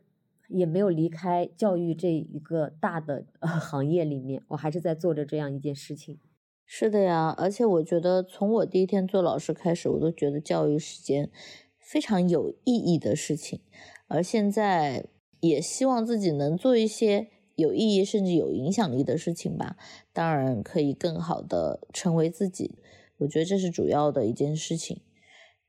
[0.50, 6.22] 也没有离开教育这一个大的呃行业里面，我还是在做着这样一件事情。
[6.66, 11.30] 是的呀，而且我觉得从我第一天做老师开始，我都觉得教育是件
[11.78, 13.60] 非常有意义的事情，
[14.08, 15.08] 而现在
[15.40, 19.78] 也希望自己能做一些有意义甚至有影响力的事情吧。
[20.14, 22.76] 当然，可以更好的成为自己，
[23.18, 25.02] 我觉得这是主要的一件事情。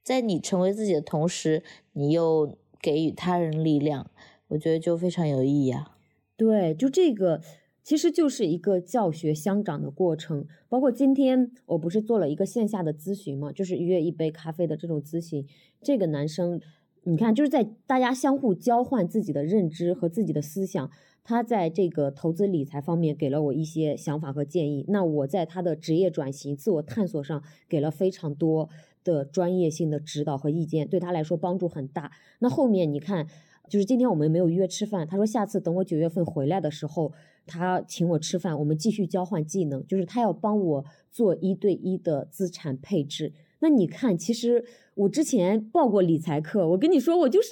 [0.03, 4.11] 在你成为自己的同时，你又给予他人力量。
[4.49, 5.99] 我觉得就非常有意义啊！
[6.35, 7.43] 对，就这个
[7.85, 10.47] 其实就是一个教学相长的过程。
[10.71, 15.47] 包括今天我不是做了一个线下的咨询嘛，就是约一杯咖啡的这种咨询。
[15.83, 16.63] 这个男生，
[17.05, 20.91] 你看，就是在大家相互交换自己的认知和自己的思想。
[21.25, 24.85] 他在这个投资理财方面给了我一些想法和建议。
[24.89, 28.69] 那我在他的职业转型、自我探索上给了非常多
[29.05, 32.13] 的专业性的指导和意见，对他来说帮助很大。
[32.39, 33.27] 那后面你看。
[33.69, 37.13] 就是今天我们没有约吃饭，他说下次等我九月份回来的时候，
[37.47, 39.87] 他请我吃饭，我们继续交换技能。
[39.87, 43.35] 就是他要帮我做一对一的资产配置。
[43.59, 44.65] 那你看，其实
[44.99, 47.49] 我之前报过理财课，我跟你说，我就是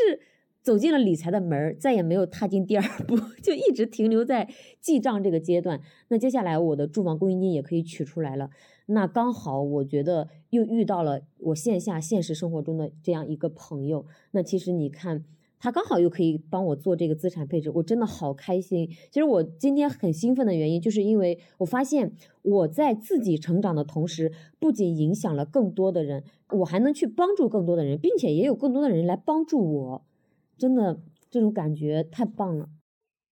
[0.62, 4.48] 走进了理财的门再也没有踏进第二步， 就一直停留在
[4.80, 5.80] 记账这个阶段。
[6.08, 8.50] 那接下来我的住房公积金也可以取出来了，
[8.86, 14.06] 那刚好我觉得又遇到了我线下现实生活中的这样一个朋友。
[14.32, 15.24] 那其实你看。
[15.58, 18.88] 他刚好又可以帮我做这个资产配置，我真的好开心。
[19.10, 30.02] 其实我今天很兴奋的原因，就是因为我发现我在自己成长的同时，不仅影响了更多的人，我还能去帮助更多的人，并且也有更多的人来帮助我。
[30.58, 32.68] 真的，这种感觉太棒了。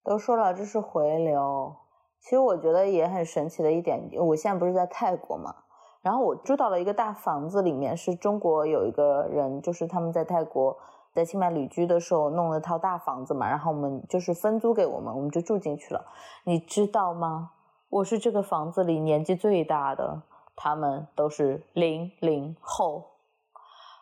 [0.03, 1.75] 都说了这是回流，
[2.21, 5.53] 其实我觉得也很神奇的一点，我现在不是在泰国嘛，
[6.01, 10.77] 然后我住到了一个大房子里面，是中国有一个人，就是他们在泰国。
[11.13, 16.03] 在清迈旅居的时候，弄了套大房子嘛，然后我们就是分租给我们，我们就住进去了。
[16.43, 17.51] 你知道吗？
[17.89, 20.23] 我是这个房子里年纪最大的，
[20.55, 23.03] 他们都是零零后，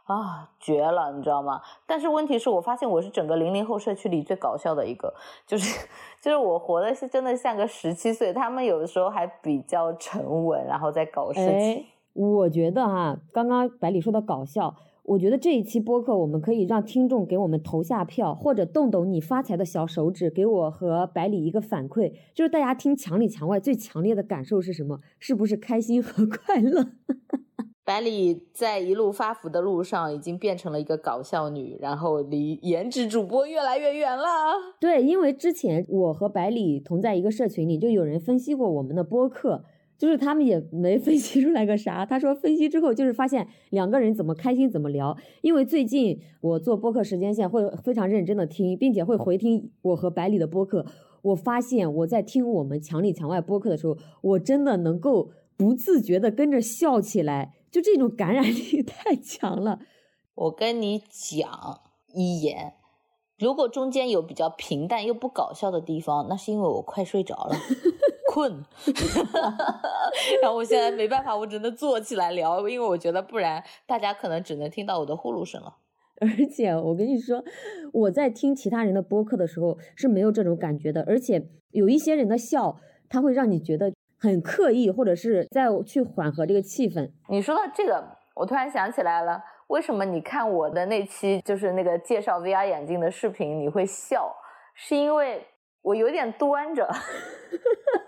[0.05, 1.61] 啊，绝了，你知道吗？
[1.85, 5.13] 但是问题是我发现我是整个零零后社区里最搞笑的一个，
[5.45, 5.87] 就是
[6.21, 11.85] 就是我活的是真的像个十七岁，他们有的时候还比较沉稳，然后在搞事情。
[12.13, 14.73] 我觉得哈，刚刚百里说的搞笑。
[15.03, 24.99] 我觉得这一期播客，我们可以让听众给我们投下票，或者动动你发财的小手指，给我和百里一个反馈，就是大家听墙里墙外最强烈的感受是什么？
[25.17, 26.91] 是不是开心和 快乐？
[27.83, 34.23] 百里在一路发福的路上，已经变成了一个搞笑女，然后离颜值主播越来越远了。
[34.79, 39.65] 对，因为之前我和百里同在一个社群里，就有人分析过我们的播客。
[40.01, 45.15] 就是他们也没 分析出来个啥，他说分析之后就是发现两个人怎么开心怎么聊。
[45.43, 50.83] 因为最近我做播客时间线会非常认真的听，并且会回听我和百里的播客。
[51.21, 59.81] 我发现我在听我们墙里墙外播客的时候，我真的能够不自觉的跟着笑起来，就这种感染力 太强了。
[60.33, 61.81] 我跟你讲
[62.15, 62.73] 一言，
[63.37, 67.55] 如果中间有比较平淡又不搞笑的地方，那是因为我快睡着了。
[68.31, 68.63] 困，
[70.41, 75.75] 然后我现在没办法，我只能坐起来聊，因为我觉得不然大家可能只能听到我的呼噜声了。
[76.21, 77.43] 而且我跟你说，
[77.91, 82.79] 我在听其他人的播客的时候是没有这种感觉的，而且有一些人的笑，
[83.09, 87.11] 他会让你觉得很刻意，或者是在去缓和这个气氛。
[87.27, 88.01] 你说到这个，
[88.35, 94.33] 我突然想起来了，为什么你看我的那期就是那个介绍 VR 眼镜的视频，你会笑？
[94.73, 95.45] 是因为。
[95.83, 96.87] 我有点端着，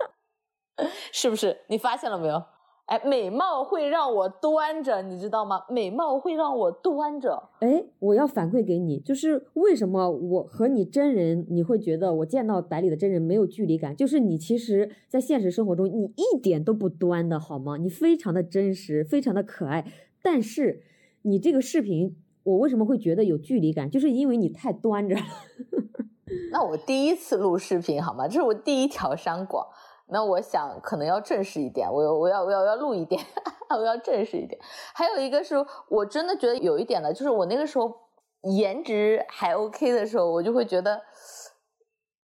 [1.11, 1.57] 是不是？
[1.67, 2.43] 你发现了没有？
[2.85, 5.63] 哎，美貌会让我端着，你知道吗？
[5.69, 7.41] 美貌会让我端着。
[7.59, 13.95] 哎，我要反馈给你，就是为什么我和你真人，你会觉得我见到百里的真人没有距离感？
[13.95, 17.77] 就是你其实，在现实生活中，你一点都不端的好吗？
[17.77, 19.85] 你非常的真实，非常的可爱。
[20.21, 20.83] 但是
[21.21, 23.89] 你这个视频，我为什么会觉得有距离感？
[23.89, 25.21] 就是因为你太端着了。
[26.51, 28.27] 那我第一次录视频好吗？
[28.27, 29.65] 这是我第一条商广。
[30.07, 33.23] 那我想可能要正式一点，我我要我要要录一点，
[33.69, 34.59] 我要正式一点。
[34.93, 35.55] 还有一个是
[35.89, 37.91] 我真的觉得有一点的，就是我那个时候
[38.57, 41.01] 颜值还 OK 的时候，我就会觉得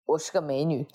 [0.06, 0.86] 我是个美女，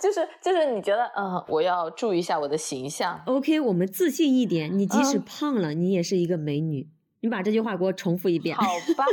[0.00, 3.22] 就是就是你觉得嗯，我要注意一下我的形象。
[3.26, 6.88] OK，我们自信一点，你即使嗯胖了，你也是一个美女。
[7.22, 8.56] 你把这句话给我重复一遍。
[8.56, 8.64] 好
[8.96, 9.04] 吧，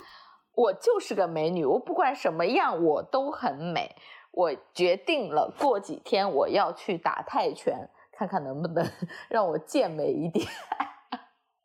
[0.54, 3.96] 我就是个美女，我不管什么样我都很美。
[4.36, 8.84] 我决定了，过几天我要去打泰拳，看看能不能
[9.30, 10.46] 让我健美一点。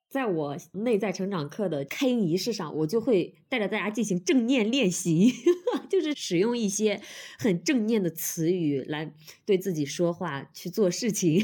[0.10, 5.32] 在我内在成长课的开营仪式上，我就会带着大家进行正念练习，
[5.88, 7.00] 就是使用一些
[7.38, 9.14] 很正念的词语来
[9.46, 11.40] 对自己说话、去做事情。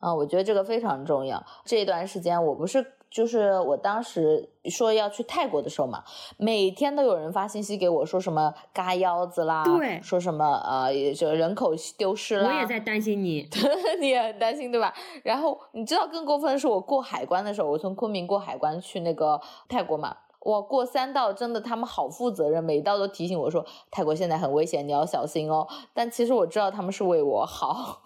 [0.00, 1.44] 啊，我觉得这个非常重要。
[1.64, 6.04] 这一段时间，我不是就是我当时说要去泰国的时候嘛，
[6.36, 13.48] 每天都有人发信息给我说什么嘎腰子啦，对说什么呃，也就人口丢失啦，我也在担心你，
[13.98, 14.92] 你也很担心对吧？
[15.22, 25.66] 然后你知道更过分的是，我过海关的时候，我从昆明过海关去那个泰国嘛，我，过三道真的他们好负责任，每一道都提醒我说泰国现在很危险，你要小心哦。
[25.94, 28.02] 但其实我知道他们是为我好。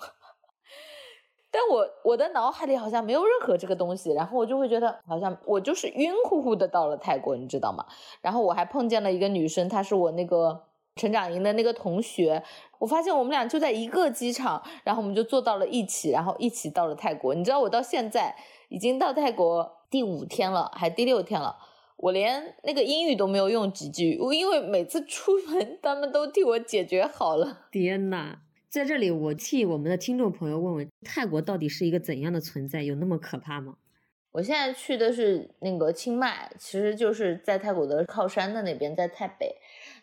[1.53, 7.84] 但我我的脑海里好像没有任何这个东西，然后我就会觉得好像我就是晕乎乎的到了泰国，你知道吗？
[8.22, 10.62] 然后我还碰见了一个女生，她是我那个
[10.96, 12.42] 成长营的那个同学，
[12.78, 17.34] 我发现我们俩就在一个机场，然后我们就坐到了一起，然后一起到了泰国。
[17.34, 18.34] 你知道我到现在
[18.70, 21.57] 已经到泰国第五天了，还第六天了，
[21.98, 27.59] 我连那个英语都没有用几句，我因为每次出门他们都替我解决好了。
[27.70, 28.38] 天呐！
[28.72, 32.82] 在这里，我替我们的听众朋友问问：泰国到底是一个怎样的存在？
[32.82, 33.74] 有那么可怕吗？
[34.30, 39.54] 我现在去的是那个清迈，其实就是在泰国的靠山的那边，在泰北。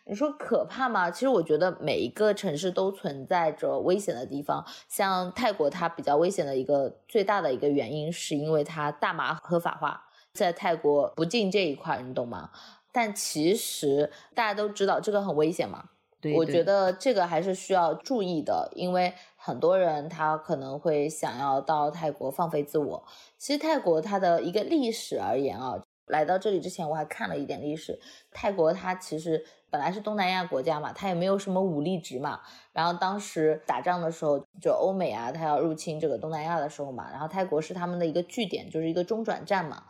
[0.04, 1.10] 你说可怕吗？
[1.10, 4.64] 其实我觉得每一个城市都存在着危险的地方。
[4.88, 10.00] 像泰国，它比较危险的一个最大的一个原因，是因为它大麻合法化，
[10.32, 12.50] 在泰国不进这一块，你懂吗？
[12.92, 15.86] 但其实大家都知道这个很危险嘛，
[16.20, 23.04] 对，对我觉得这个还是需要注意的，因为很多人他可能会想要到泰国放飞自我。
[23.38, 27.98] 其实泰国它的一个历史而言啊，来到这里之前我还看了一点历史。
[28.30, 32.40] 泰国它其实本来是东南亚国家嘛，它也没有什么武力值嘛。
[32.72, 39.84] 然后当时打仗的时候，就欧美啊，它要入侵这个东南亚的时候嘛，然后泰国是他们的一个据点，就是一个中转站嘛。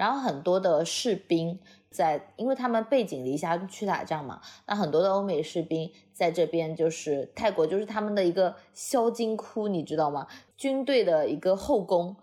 [0.00, 1.58] 然后很多的士兵
[1.90, 10.26] 在，因为他们背井离乡去打仗嘛，那很多的欧美士兵在这边就是泰国，就是他们的一个销金窟，你知道吗？
[10.56, 12.16] 军队的一个后宫。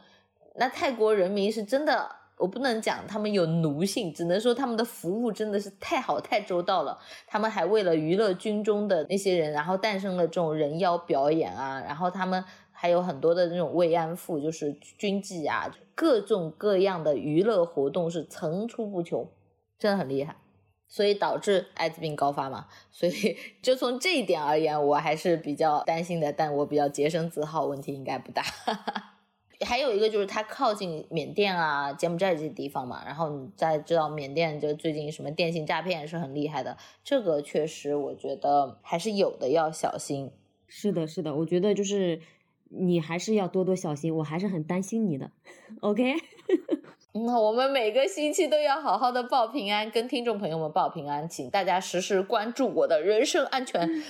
[0.56, 6.98] 那泰国人民是真的，我不能讲他们有奴性，只能说他们的服务真的是太好太周到了。
[7.28, 12.44] 他们还为了娱乐军中的那些人，然后诞生了这种人妖表演啊，然后他们
[12.80, 19.28] 还有很多的那种慰安妇，就是军妓啊，各种各样的娱乐活动是层出不穷，
[19.80, 20.36] 真的很厉害。
[20.88, 28.44] 所以导致艾滋病高发嘛，所以 就从这一点而言，我还是比较担心的，但我比较洁身自好，问题应该不大。
[29.66, 40.32] 还有一个就是它靠近缅甸啊、柬埔寨这些地方嘛，然后你再知道缅甸就最近什么电信诈骗是很厉害的，这个确实我觉得还是有的，要小心。
[40.68, 42.22] 是的，是的，我觉得就是
[42.70, 45.32] 你还是要多多小心，我还是很担心你的。
[45.82, 46.16] OK，
[47.26, 53.90] 那我们每个星期都要好好的报平安，跟听众朋友们报平安，请大家时时关注我的人身安全。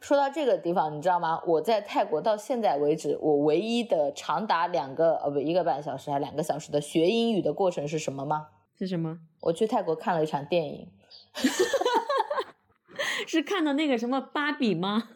[0.00, 1.40] 说到这个地方，你知道吗？
[1.46, 8.48] 我在泰国到现在为止，我唯一的长达两个呃不一个半小时还两个小时的学英语的过程是什么吗？
[8.78, 9.18] 是什么？
[9.40, 10.88] 我去泰国看了一场电影。
[13.26, 15.08] 是看的那个什么芭比吗？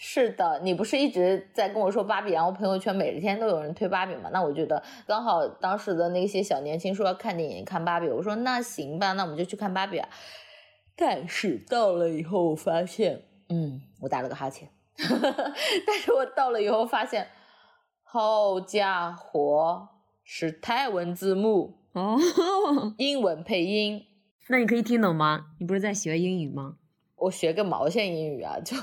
[0.00, 4.30] 是的，你不是一直在跟我说芭比，然后朋友圈每天都有人推芭比嘛？
[4.32, 10.08] 那我觉得刚好当时的那些小年轻说要看电影看芭比，我说那行吧，那我们就去看芭比啊。
[10.94, 17.26] 但是到了以后，我发现，嗯，我打了个哈欠， 但是我到了以后发现，
[18.04, 19.88] 好家伙，
[20.22, 22.16] 是泰文字幕，哦，
[22.98, 24.04] 英文配音，
[24.48, 25.46] 那你可以听懂吗？
[25.58, 26.76] 你不是在学英语吗？
[27.18, 28.58] 我学个毛线英语啊！
[28.60, 28.76] 就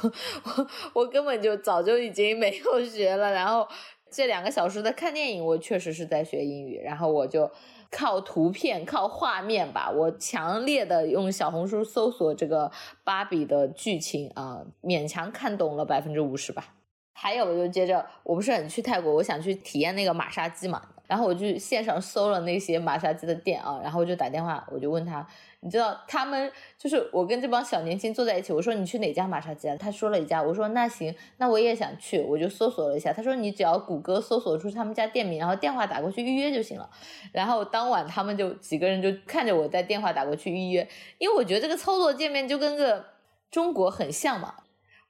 [0.44, 3.32] 我我根本就早就已经没有学了。
[3.32, 3.68] 然后
[4.12, 6.80] 这两个小时的看电影，我确实是在学英语。
[6.84, 7.50] 然后我就
[7.90, 12.72] 靠图片、靠画面吧，我强烈的用小红书搜索这个
[13.04, 16.74] 芭比的剧情啊，勉强看懂了百分之五十吧。
[17.14, 20.82] 还有，我就接着，我不是很去泰国，我想去体验那个马杀鸡嘛。
[21.08, 25.26] 然后我就线上搜了那些马杀鸡的店啊，然后我就打电话，我就问他，
[25.60, 29.76] 你知道他们就是我跟这帮小年轻坐在一起，我说你去哪家马杀鸡啊？
[29.78, 36.90] 他说了一家，我说那行，那我也想去，我就搜索了一下，他说你只要谷歌搜索出他们家店名，然后电话打过去预约就行了。
[37.32, 40.88] 然后当晚他们就几个人就看着我在电话打过去预约，
[41.18, 43.06] 因为我觉得这个操作界面就跟个
[43.52, 44.54] 中国很像嘛，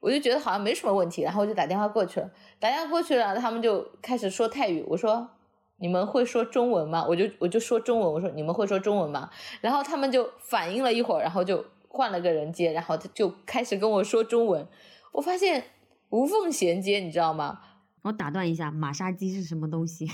[0.00, 2.30] 我就觉得好像没什么问题，然后我就打电话过去了，
[2.60, 5.30] 打电话过去了，他们就开始说泰语，我说。
[5.78, 7.04] 你们会说中文吗？
[7.06, 9.30] 我就我就说中文，我说你们会说中文吗？
[9.60, 14.66] 然后他们就反应了一会儿，然后就换了个人接，然后他就开始跟我说中文。
[15.12, 15.64] 我发现
[16.10, 17.60] 无缝衔接，你知道吗？
[18.02, 20.06] 我打断一下，马杀鸡是什么东西？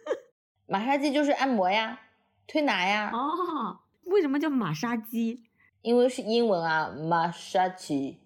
[0.66, 2.00] 马杀鸡就是按摩呀，
[2.46, 3.10] 推拿呀。
[3.12, 5.42] 哦，为什么叫马杀鸡？
[5.82, 8.20] 因为是英文啊，马杀鸡，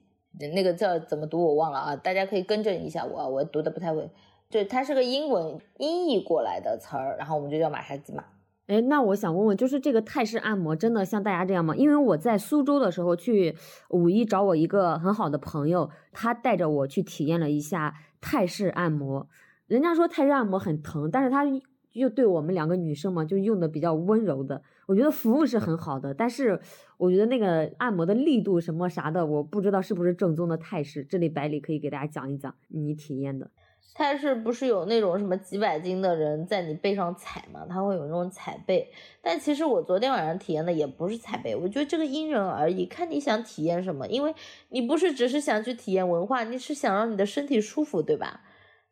[0.54, 4.08] 那个字怎么读我忘了啊，大家可以更正一下我，我读的不太会。
[4.50, 8.24] 对，它是个英文音译过来的词儿，然后我们就叫马杀鸡嘛。
[8.66, 11.74] 哎，那我想问问，就是这个泰式按摩真的像大家这样吗？
[11.76, 13.54] 因为我在苏州的时候去
[13.90, 19.28] 五一找我一个很好的朋友，他带着我去体验了一下泰式按摩。
[19.66, 21.44] 人家说泰式按摩很疼，但是他
[21.92, 24.62] 又对我们两个女生嘛，就用的比较温柔的。
[24.86, 26.60] 我觉得服务是很好的，但是
[26.96, 31.04] 我觉得那个按摩的力度什么啥的，我不知道是不是正宗的泰式。
[31.04, 33.50] 这里百里可以给大家讲一讲你体验的。
[33.98, 37.66] 泰式不是有那种什么几百斤的人在你背上踩吗？
[37.68, 38.88] 他会有那种踩背，
[39.20, 44.32] 但其实我昨天晚上体验的也不是踩背，我觉得这个因人而异，看你想体验什么，因为
[44.68, 48.42] 你不是只是想去体验文化，你是想让你的身体舒服，对吧？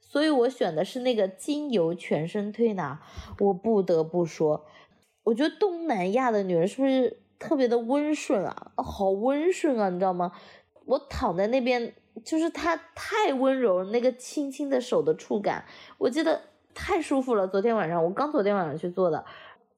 [0.00, 3.00] 所以我选的是那个精油全身推拿。
[3.38, 4.66] 我不得不说，
[5.22, 8.72] 我觉得东南亚的女人是不是特别的温顺啊？
[8.74, 10.32] 好温顺啊，你知道吗？
[10.86, 11.94] 我躺在那边。
[12.24, 15.64] 就是他太温柔，那个轻轻的手的触感，
[15.98, 16.40] 我记得
[16.74, 17.46] 太舒服了。
[17.46, 19.24] 昨天晚上我刚昨天晚上去做的，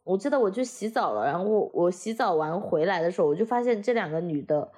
[0.05, 4.71] 我记得我去洗澡了，然后我洗澡完回来的时候，我就发现这两个女的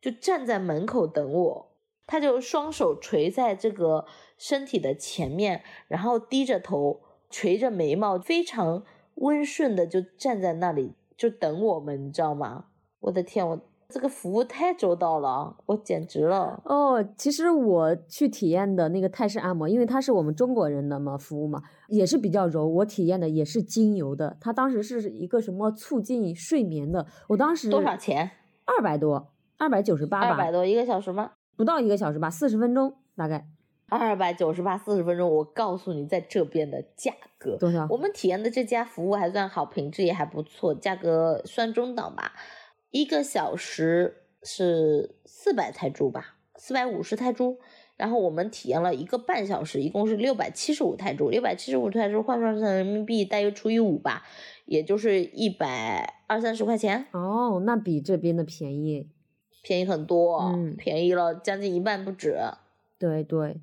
[0.00, 1.72] 就站在门口等我，
[2.06, 4.04] 她就双手垂在这个
[4.36, 7.00] 身体的前面，然后低着头，
[7.30, 12.66] 垂着眉毛，非常温顺的就站在那里就等我们，你知道吗？
[13.00, 13.58] 我的天，我。
[13.88, 17.02] 这个服务太周到了，我简直了哦！
[17.16, 22.66] 其实我去体验的那个泰式按摩，因为它是我们中国人的嘛服务嘛，也是比较柔。
[22.66, 27.06] 我体验的也是精油的，它当时是一个什么促进睡眠的。
[27.28, 28.32] 我当时多少钱？
[28.64, 30.30] 二百多，二百九十八吧。
[30.30, 31.32] 二百多一个小时吗？
[31.56, 33.46] 不到一个小时吧，四十分钟大概。
[33.88, 37.86] 二百九十八四十分钟，我告诉你，在这边的价格多少？
[37.88, 42.32] 我们体验的这家服务还算好，品质也还不错，价格算中档吧。
[42.96, 47.58] 一个小时是四百泰铢吧，四百五十泰铢。
[47.98, 51.28] 然后我们体验了一个半小时，一共是六百七十五泰铢。
[51.28, 54.22] 六百七十五泰铢换算成人民币大约除以五吧，
[54.64, 57.06] 也就是一百二三十块钱。
[57.12, 59.10] 哦，那比这边的便宜，
[59.62, 62.38] 便宜很多，嗯，便宜了将近一半不止。
[62.98, 63.60] 对对。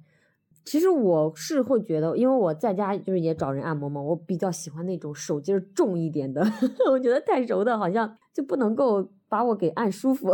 [0.63, 6.41] 其实我是会觉得，因为我在家就是也找人按摩嘛，我比较喜欢那种手劲儿重一点的。
[6.89, 10.33] 我觉得太柔的好像就不能够把我给按舒服。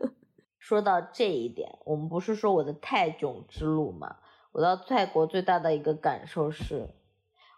[0.58, 4.16] 说到这一点，我们不是说我的泰囧之路嘛？
[4.52, 6.88] 我到泰国最大的一个感受是，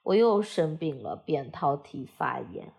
[0.02, 2.72] 我又生病了，扁桃体发炎。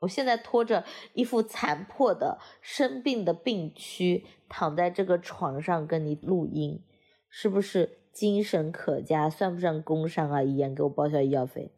[0.00, 0.84] 我现在拖着
[1.14, 6.84] 一副残破的生病的病躯，躺在这个床上跟你录音，
[7.30, 8.01] 是不是？
[8.12, 10.42] 精神可嘉，算不上工伤啊！
[10.42, 11.72] 医院给我报销医药费。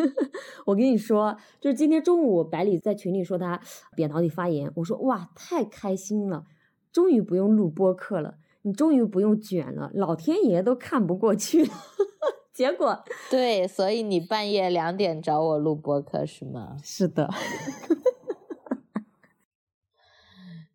[0.64, 3.60] 我跟你说，就是今天中午百里在群里说他
[3.94, 6.46] 扁桃体发炎，我说哇，太开心了，
[6.90, 11.70] 终于不用录播课了，你终于不用卷了，老天爷都看不过去了。
[12.54, 16.78] 结果对，所以你半夜两点找我录播课是吗？
[16.82, 17.28] 是的。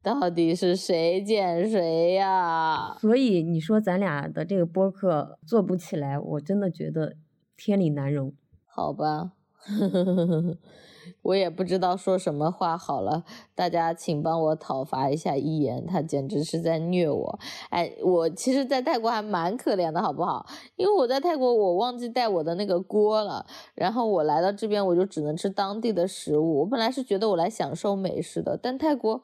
[0.04, 2.96] 到底是谁捡谁呀？
[3.00, 7.16] 所以你说咱俩的这个播客做不起来，我真的觉得
[7.56, 8.34] 天理难容。
[8.66, 9.34] 好吧，
[11.24, 17.40] 我也不知道说什么话好了，大家请帮我讨伐一下一言，他简直是在虐我。
[17.70, 20.48] 哎，我其实，在泰国还蛮可怜的，好不好？
[20.78, 23.46] 因为我在泰国，我忘记带我的那个锅了，
[23.76, 26.62] 然后我来到这边，我就只能吃当地的食物。
[26.62, 29.22] 我本来是觉得我来享受美食的，但泰国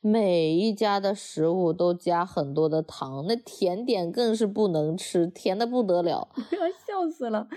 [0.00, 6.28] 每一家的食物都加很多的糖，那甜点更是不能吃，甜的不得了。
[6.34, 7.48] 我 要笑死了。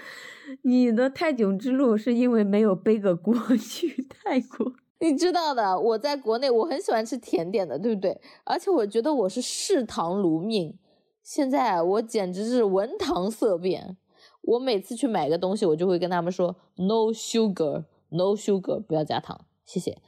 [0.63, 5.79] 你的泰囧之路是因为没有背个锅 去泰国，你知道的。
[5.79, 8.19] 我在国内我很喜欢吃甜点的，对不对？
[8.43, 10.77] 而且我觉得我是嗜糖如命，
[11.21, 13.97] 现在我简直是闻糖色变。
[14.41, 19.99] 我每次去买个东西，我就会跟他们说 “no sugar”，“no sugar”，不要加糖，谢谢。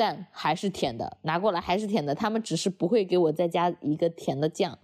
[0.00, 2.14] 但还是甜的，拿过来还是甜的。
[2.14, 4.78] 他们只是不会给我再加一个甜的酱。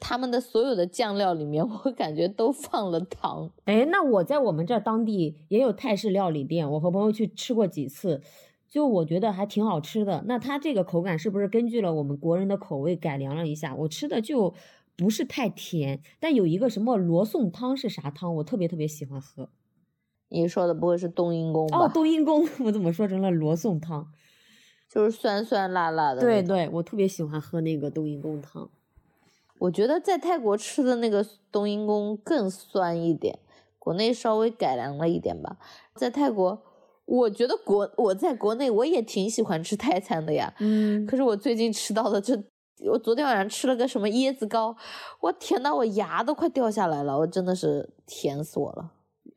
[0.00, 3.50] 他们的所有的酱料里面， 我感觉都放了糖。
[3.66, 8.22] 哎，那我在我们这当地也有泰式料理店，我和朋友去吃过几次，
[8.66, 10.24] 就我觉得还挺好吃的。
[10.26, 13.74] 那它这个口感是不是根据了我们国人的口味改良了一下？
[13.74, 14.54] 我吃的就
[14.96, 19.50] 不是太甜，但有一个什么罗宋汤是啥汤，我特别特别喜欢喝。
[20.30, 21.80] 你说的不会是冬阴功吧？
[21.80, 24.08] 哦，冬阴功， 我怎么说成了罗宋汤？
[24.88, 26.20] 就是酸酸辣辣的。
[26.20, 28.68] 对对，我特别喜欢喝那个冬阴功汤。
[29.60, 33.38] 我觉得在泰国吃的那个冬阴功更酸一点，
[33.78, 35.56] 国内稍微改良了一点吧。
[35.94, 36.60] 在泰国，
[37.06, 40.52] 我觉得国我在国内我也挺喜欢吃泰餐的呀。
[40.58, 41.06] 嗯。
[41.06, 42.36] 可是我最近吃到的这，
[42.92, 44.76] 我昨天晚上吃了个什么椰子糕，
[45.20, 48.92] 我甜到我牙都快掉下来了，我真的是甜死我了。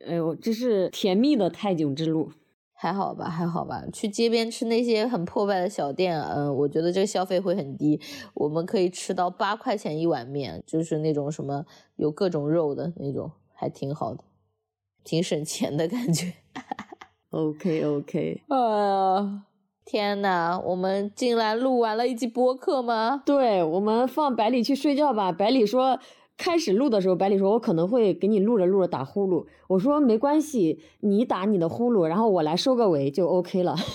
[0.06, 2.30] 哎呦，这是甜蜜的泰囧之路。
[2.80, 3.82] 还好吧，还好吧。
[3.92, 8.00] 去街边吃那些很破败的小店，嗯，我觉得这个消费会很低。
[8.34, 11.66] 我们可以吃到八块钱一碗面，就是那种什么
[11.96, 14.22] 有各种肉的那种，还挺好的，
[15.02, 16.34] 挺省钱的感觉。
[17.30, 18.42] OK OK。
[18.46, 19.42] 啊，
[19.84, 23.24] 天呐，我们竟然录完了一集播客吗？
[23.26, 25.32] 对，我们放百里去睡觉吧。
[25.32, 25.98] 百里说。
[26.38, 33.76] 开始录的时候，百里说：“我可能会给你录着录着打呼噜。”我说：“没关系，你打你的呼噜，然后我来收个尾就 OK 了。”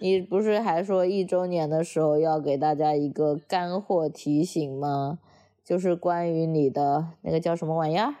[0.00, 5.20] 你不是还说一周年的时候要给大家一个干货提醒吗？
[5.64, 8.14] 就是关于你的那个叫什么玩意儿？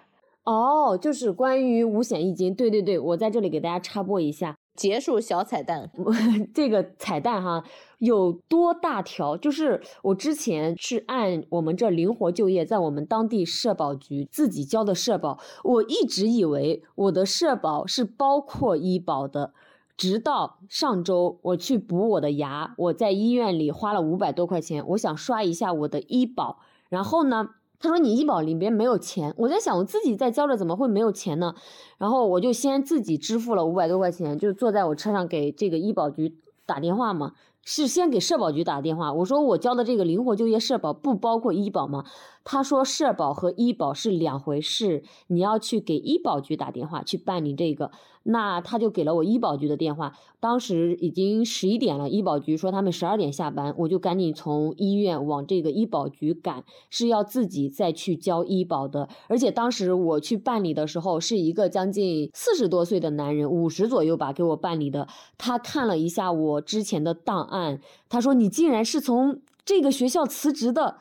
[0.44, 2.54] 哦，就是关于五险一金。
[2.54, 4.54] 对对对，我在这里给大家插播一下。
[4.74, 5.90] 结束小彩蛋，
[6.54, 7.62] 这个彩蛋哈
[8.04, 9.36] 有多大条？
[9.36, 19.52] 就是我之前去按我们这灵活就业，在我们当地社保局自己交的社保，我一直以为我的社保是包括医保的，
[19.96, 27.50] 直到上周我去补我的牙，我在医院里花了五百多块钱，我想刷一下我的医保，然后呢？
[27.78, 31.52] 他说你医保里边没有钱，我在想我自己在交着怎么会没有钱呢？
[31.98, 37.32] 然后我就先自己支付了五百多块钱，就坐在我车上给这个医保局打电话嘛，
[37.64, 42.04] 是先给社保局打电话，我说我交的这个灵活就业社保不包括医保吗？
[42.44, 47.92] 他说社保和医保是两回事，你要去给医保局打电话去办理这个。
[48.24, 59.08] 那他就给了我医保局的电话，当时已经十一点了，医保局说他们十二点下班，我就赶紧从医院往这个医保局赶，是要自己再去交医保的。
[59.28, 65.08] 而且当时我去办理的时候，是一个将近四十多岁的男人，五十左右吧，给我办理的。
[65.36, 70.98] 他看了一下我之前的档案，他说：“你竟然是从这个学校辞职的。”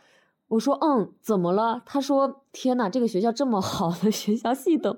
[0.49, 4.97] 我说：“嗯，怎么了？”他说：“天呐，这个学校这么好的学校系统，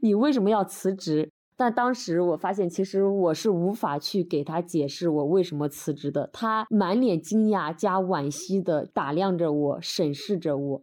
[0.00, 1.30] 你为什么要辞职？”
[1.62, 6.28] 那当时我发现，其实我是无法去给他解释我为什么辞职的。
[6.32, 10.82] 他满脸惊讶加惋惜的打量着我，审视着我。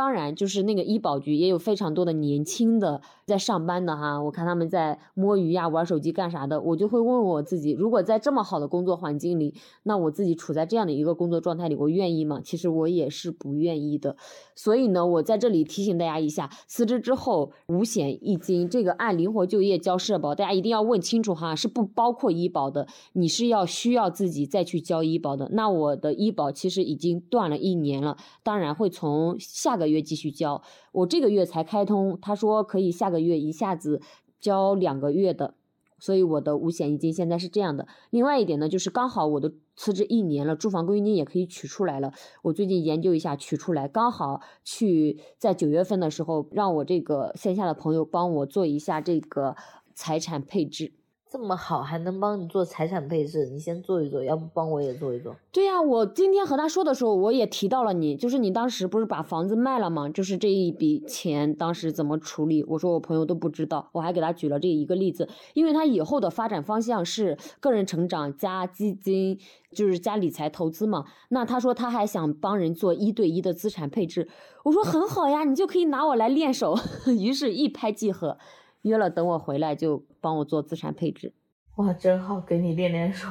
[0.00, 12.40] 当然，就是那个医保局也有非常多的年轻的在上班的哈，我看他们在摸鱼呀、玩手机干啥的，我就会问我自己：如果在这么好的工作环境里，那我自己处在这样的一个工作状态里，我愿意吗？
[12.42, 14.16] 其实我也是不愿意的。
[14.56, 25.50] 所以呢，我在这里提醒大家一下：辞职之后五险一金这个按灵活就业交社保，大家一定要问清楚哈，是不包括医保的，你是要需要自己再去交医保的。
[25.52, 29.76] 那我的医保其实已经断了一年了，当然会从下。
[29.80, 30.62] 个月继续交，
[30.92, 34.00] 我这个月才开通，他说可以下个月一下子
[34.40, 35.54] 交两个月的，
[35.98, 37.86] 所以我的五险一金现在是这样的。
[38.10, 42.12] 另外一点呢，就是刚好我的辞职一年了，住房公积金也可以取出来了。
[42.42, 49.56] 我最近研究一下取出来，刚好去在九月份的时候，让我这个线下的朋友帮我做一下这个
[49.94, 50.92] 财产配置。
[51.30, 55.36] 这么好，还能帮你做财产配置，你先做一做，要不帮我也做一做？
[55.52, 60.08] 对呀、我今天和他说的时候，我也提到了你，就是你当时不是把房子卖了吗？
[60.08, 62.64] 就是这一笔钱当时怎么处理？
[62.64, 69.38] 我说我朋友都不知道，我还给他举了这一个例子，因为他以后的发展方向是个人成长加基金，
[69.70, 71.04] 就是加理财投资嘛。
[71.28, 74.26] 那他说他还想帮人做一对一的资产配置，
[74.64, 76.76] 我说很好呀，你就可以拿我来练手，
[77.06, 78.36] 于是一拍即合，
[78.82, 81.34] 约了等我回来就帮我做资产配置，
[81.76, 83.28] 哇，真好，给你练练手。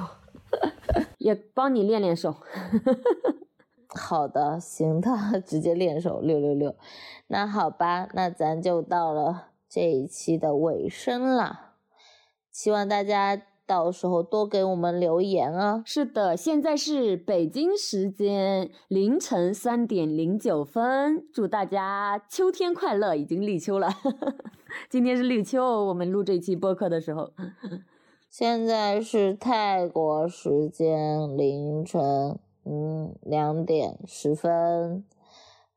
[1.20, 2.36] 也帮你练练手。
[3.90, 5.10] 好的，行的，
[5.42, 6.76] 直接练手六六六。
[7.28, 11.74] 那好吧，那咱就到了这一期的尾声了。
[12.52, 15.84] 希望大家到时候多给我们留言啊。
[15.86, 23.14] 是的，现在是北京时间凌晨三点零九分，祝大家秋天快乐！
[23.16, 23.88] 已经立秋了，
[24.90, 27.30] 今天是立秋，我们录这期播客的时候。
[28.28, 35.04] 现在是泰国时间凌晨，嗯，两点十分。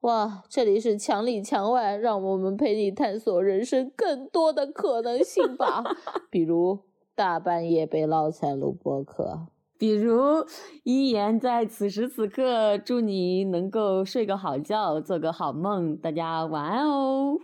[0.01, 5.85] 哇，这里是墙里墙外，让我们陪你探索人生更多的可能性吧。
[6.31, 6.79] 比如
[7.15, 9.47] 大半夜被捞起来录播客，
[9.79, 10.47] 比如
[10.83, 17.37] 一言在此时此刻祝你能够睡个好觉，做个好梦，大家晚安哦。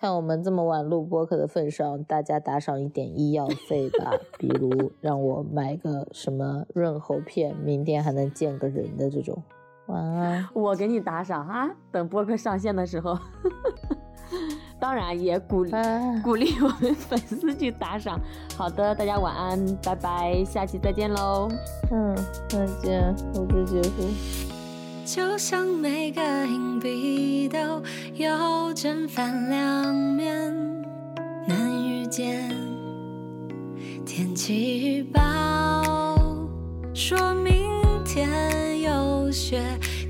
[0.00, 4.12] 看我们这么晚录播客的份上，大家打赏一点医药费吧。
[4.38, 9.42] 比如 让我买个什么润喉片，明天还能见个人的这种。
[9.88, 10.48] 晚安。
[10.54, 13.18] 我给你打赏啊，等播客上线的时候。
[14.80, 18.18] 当然也鼓励拜鼓励我们 粉丝去打赏。
[18.56, 21.48] 好的，大家晚安，拜拜，下期再见喽。
[21.92, 22.16] 嗯，
[22.48, 23.90] 再见，录制结束。
[25.04, 27.82] 就像每个硬币都
[28.14, 30.54] 有正反两面，
[31.46, 32.48] 难遇见。
[34.06, 35.20] 天气预报
[36.94, 37.52] 说明
[38.04, 39.62] 天有雪，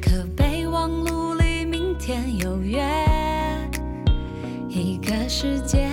[0.02, 2.80] 可备忘录里明天有约。
[5.32, 5.88] 世界，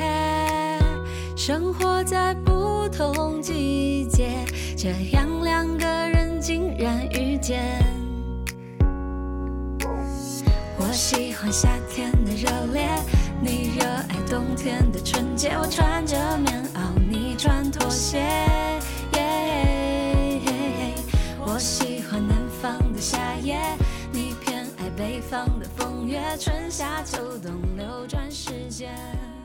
[1.36, 4.44] 生活在不同季节，
[4.76, 7.62] 这样两个人竟然遇见。
[10.80, 12.90] 我喜欢夏天的热烈，
[13.40, 15.52] 你热爱冬天的纯洁。
[15.62, 18.26] 我穿着棉袄，你穿拖鞋。
[21.46, 23.60] 我喜欢南方的夏夜，
[24.12, 25.48] 你偏爱北方
[26.08, 26.38] 月。
[26.40, 29.37] 春夏秋冬流转时间。